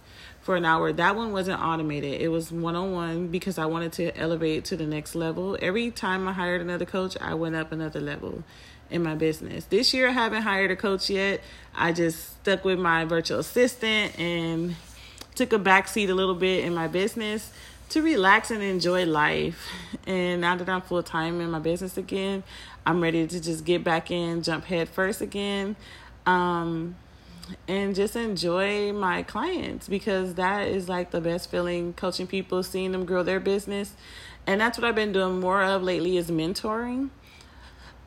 for 0.41 0.55
an 0.55 0.65
hour. 0.65 0.91
That 0.91 1.15
one 1.15 1.31
wasn't 1.31 1.61
automated. 1.61 2.21
It 2.21 2.29
was 2.29 2.51
one 2.51 2.75
on 2.75 2.91
one 2.91 3.27
because 3.27 3.57
I 3.57 3.65
wanted 3.65 3.93
to 3.93 4.17
elevate 4.17 4.65
to 4.65 4.77
the 4.77 4.85
next 4.85 5.15
level. 5.15 5.57
Every 5.61 5.91
time 5.91 6.27
I 6.27 6.33
hired 6.33 6.61
another 6.61 6.85
coach, 6.85 7.15
I 7.21 7.33
went 7.35 7.55
up 7.55 7.71
another 7.71 8.01
level 8.01 8.43
in 8.89 9.03
my 9.03 9.15
business. 9.15 9.65
This 9.65 9.93
year 9.93 10.09
I 10.09 10.11
haven't 10.11 10.41
hired 10.41 10.71
a 10.71 10.75
coach 10.75 11.09
yet. 11.09 11.41
I 11.73 11.93
just 11.93 12.41
stuck 12.41 12.65
with 12.65 12.79
my 12.79 13.05
virtual 13.05 13.39
assistant 13.39 14.19
and 14.19 14.75
took 15.35 15.53
a 15.53 15.59
backseat 15.59 16.09
a 16.09 16.13
little 16.13 16.35
bit 16.35 16.65
in 16.65 16.73
my 16.73 16.87
business 16.87 17.53
to 17.91 18.01
relax 18.01 18.51
and 18.51 18.63
enjoy 18.63 19.05
life. 19.05 19.67
And 20.07 20.41
now 20.41 20.55
that 20.55 20.67
I'm 20.69 20.81
full 20.81 21.03
time 21.03 21.41
in 21.41 21.51
my 21.51 21.59
business 21.59 21.97
again, 21.97 22.43
I'm 22.85 23.01
ready 23.01 23.27
to 23.27 23.39
just 23.39 23.65
get 23.65 23.83
back 23.83 24.11
in, 24.11 24.43
jump 24.43 24.65
head 24.65 24.89
first 24.89 25.21
again. 25.21 25.75
Um, 26.25 26.95
and 27.67 27.93
just 27.95 28.15
enjoy 28.15 28.93
my 28.93 29.23
clients 29.23 29.89
because 29.89 30.35
that 30.35 30.67
is 30.67 30.87
like 30.87 31.11
the 31.11 31.19
best 31.19 31.51
feeling 31.51 31.93
coaching 31.93 32.27
people 32.27 32.63
seeing 32.63 32.93
them 32.93 33.03
grow 33.03 33.23
their 33.23 33.41
business 33.41 33.93
and 34.47 34.61
that's 34.61 34.77
what 34.77 34.87
i've 34.87 34.95
been 34.95 35.11
doing 35.11 35.41
more 35.41 35.61
of 35.61 35.83
lately 35.83 36.15
is 36.15 36.31
mentoring 36.31 37.09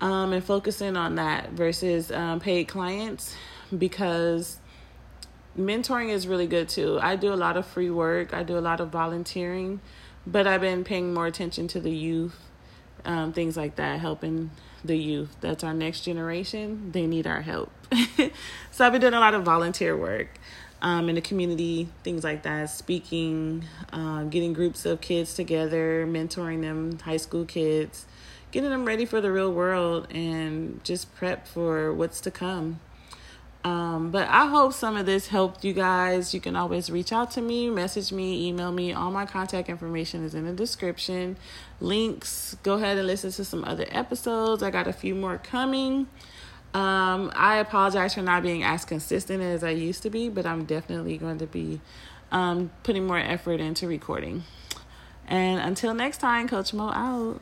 um, 0.00 0.32
and 0.32 0.42
focusing 0.42 0.96
on 0.96 1.16
that 1.16 1.50
versus 1.50 2.10
um, 2.10 2.40
paid 2.40 2.68
clients 2.68 3.36
because 3.76 4.58
mentoring 5.56 6.08
is 6.08 6.26
really 6.26 6.46
good 6.46 6.68
too 6.68 6.98
i 7.00 7.14
do 7.16 7.32
a 7.32 7.36
lot 7.36 7.56
of 7.56 7.66
free 7.66 7.90
work 7.90 8.34
i 8.34 8.42
do 8.42 8.58
a 8.58 8.60
lot 8.60 8.80
of 8.80 8.90
volunteering 8.90 9.80
but 10.26 10.46
i've 10.46 10.60
been 10.60 10.82
paying 10.84 11.14
more 11.14 11.26
attention 11.26 11.68
to 11.68 11.80
the 11.80 11.92
youth 11.92 12.38
um, 13.04 13.32
things 13.32 13.56
like 13.56 13.76
that 13.76 14.00
helping 14.00 14.50
the 14.84 14.96
youth. 14.96 15.36
That's 15.40 15.64
our 15.64 15.74
next 15.74 16.00
generation. 16.02 16.92
They 16.92 17.06
need 17.06 17.26
our 17.26 17.42
help. 17.42 17.70
so 18.70 18.86
I've 18.86 18.92
been 18.92 19.00
doing 19.00 19.14
a 19.14 19.20
lot 19.20 19.34
of 19.34 19.42
volunteer 19.42 19.96
work 19.96 20.38
um, 20.82 21.08
in 21.08 21.14
the 21.14 21.20
community, 21.20 21.88
things 22.02 22.24
like 22.24 22.42
that, 22.42 22.70
speaking, 22.70 23.64
um, 23.92 24.28
getting 24.30 24.52
groups 24.52 24.84
of 24.84 25.00
kids 25.00 25.34
together, 25.34 26.06
mentoring 26.06 26.60
them, 26.60 26.98
high 27.00 27.16
school 27.16 27.44
kids, 27.44 28.06
getting 28.50 28.70
them 28.70 28.84
ready 28.84 29.06
for 29.06 29.20
the 29.20 29.32
real 29.32 29.52
world 29.52 30.06
and 30.10 30.82
just 30.84 31.14
prep 31.14 31.46
for 31.46 31.92
what's 31.92 32.20
to 32.20 32.30
come. 32.30 32.80
Um, 33.64 34.10
but 34.10 34.28
I 34.28 34.46
hope 34.46 34.74
some 34.74 34.94
of 34.94 35.06
this 35.06 35.28
helped 35.28 35.64
you 35.64 35.72
guys. 35.72 36.34
You 36.34 36.40
can 36.40 36.54
always 36.54 36.90
reach 36.90 37.12
out 37.12 37.30
to 37.32 37.40
me, 37.40 37.70
message 37.70 38.12
me, 38.12 38.46
email 38.46 38.70
me. 38.70 38.92
All 38.92 39.10
my 39.10 39.24
contact 39.24 39.70
information 39.70 40.22
is 40.22 40.34
in 40.34 40.44
the 40.44 40.52
description. 40.52 41.38
Links. 41.80 42.56
Go 42.62 42.74
ahead 42.74 42.98
and 42.98 43.06
listen 43.06 43.30
to 43.32 43.44
some 43.44 43.64
other 43.64 43.86
episodes. 43.88 44.62
I 44.62 44.70
got 44.70 44.86
a 44.86 44.92
few 44.92 45.14
more 45.14 45.38
coming. 45.38 46.08
Um, 46.74 47.32
I 47.34 47.56
apologize 47.56 48.14
for 48.14 48.22
not 48.22 48.42
being 48.42 48.62
as 48.62 48.84
consistent 48.84 49.42
as 49.42 49.64
I 49.64 49.70
used 49.70 50.02
to 50.02 50.10
be, 50.10 50.28
but 50.28 50.44
I'm 50.44 50.64
definitely 50.66 51.16
going 51.16 51.38
to 51.38 51.46
be 51.46 51.80
um, 52.32 52.70
putting 52.82 53.06
more 53.06 53.18
effort 53.18 53.60
into 53.60 53.86
recording. 53.86 54.44
And 55.26 55.58
until 55.60 55.94
next 55.94 56.18
time, 56.18 56.48
Coach 56.48 56.74
Mo 56.74 56.90
out. 56.90 57.40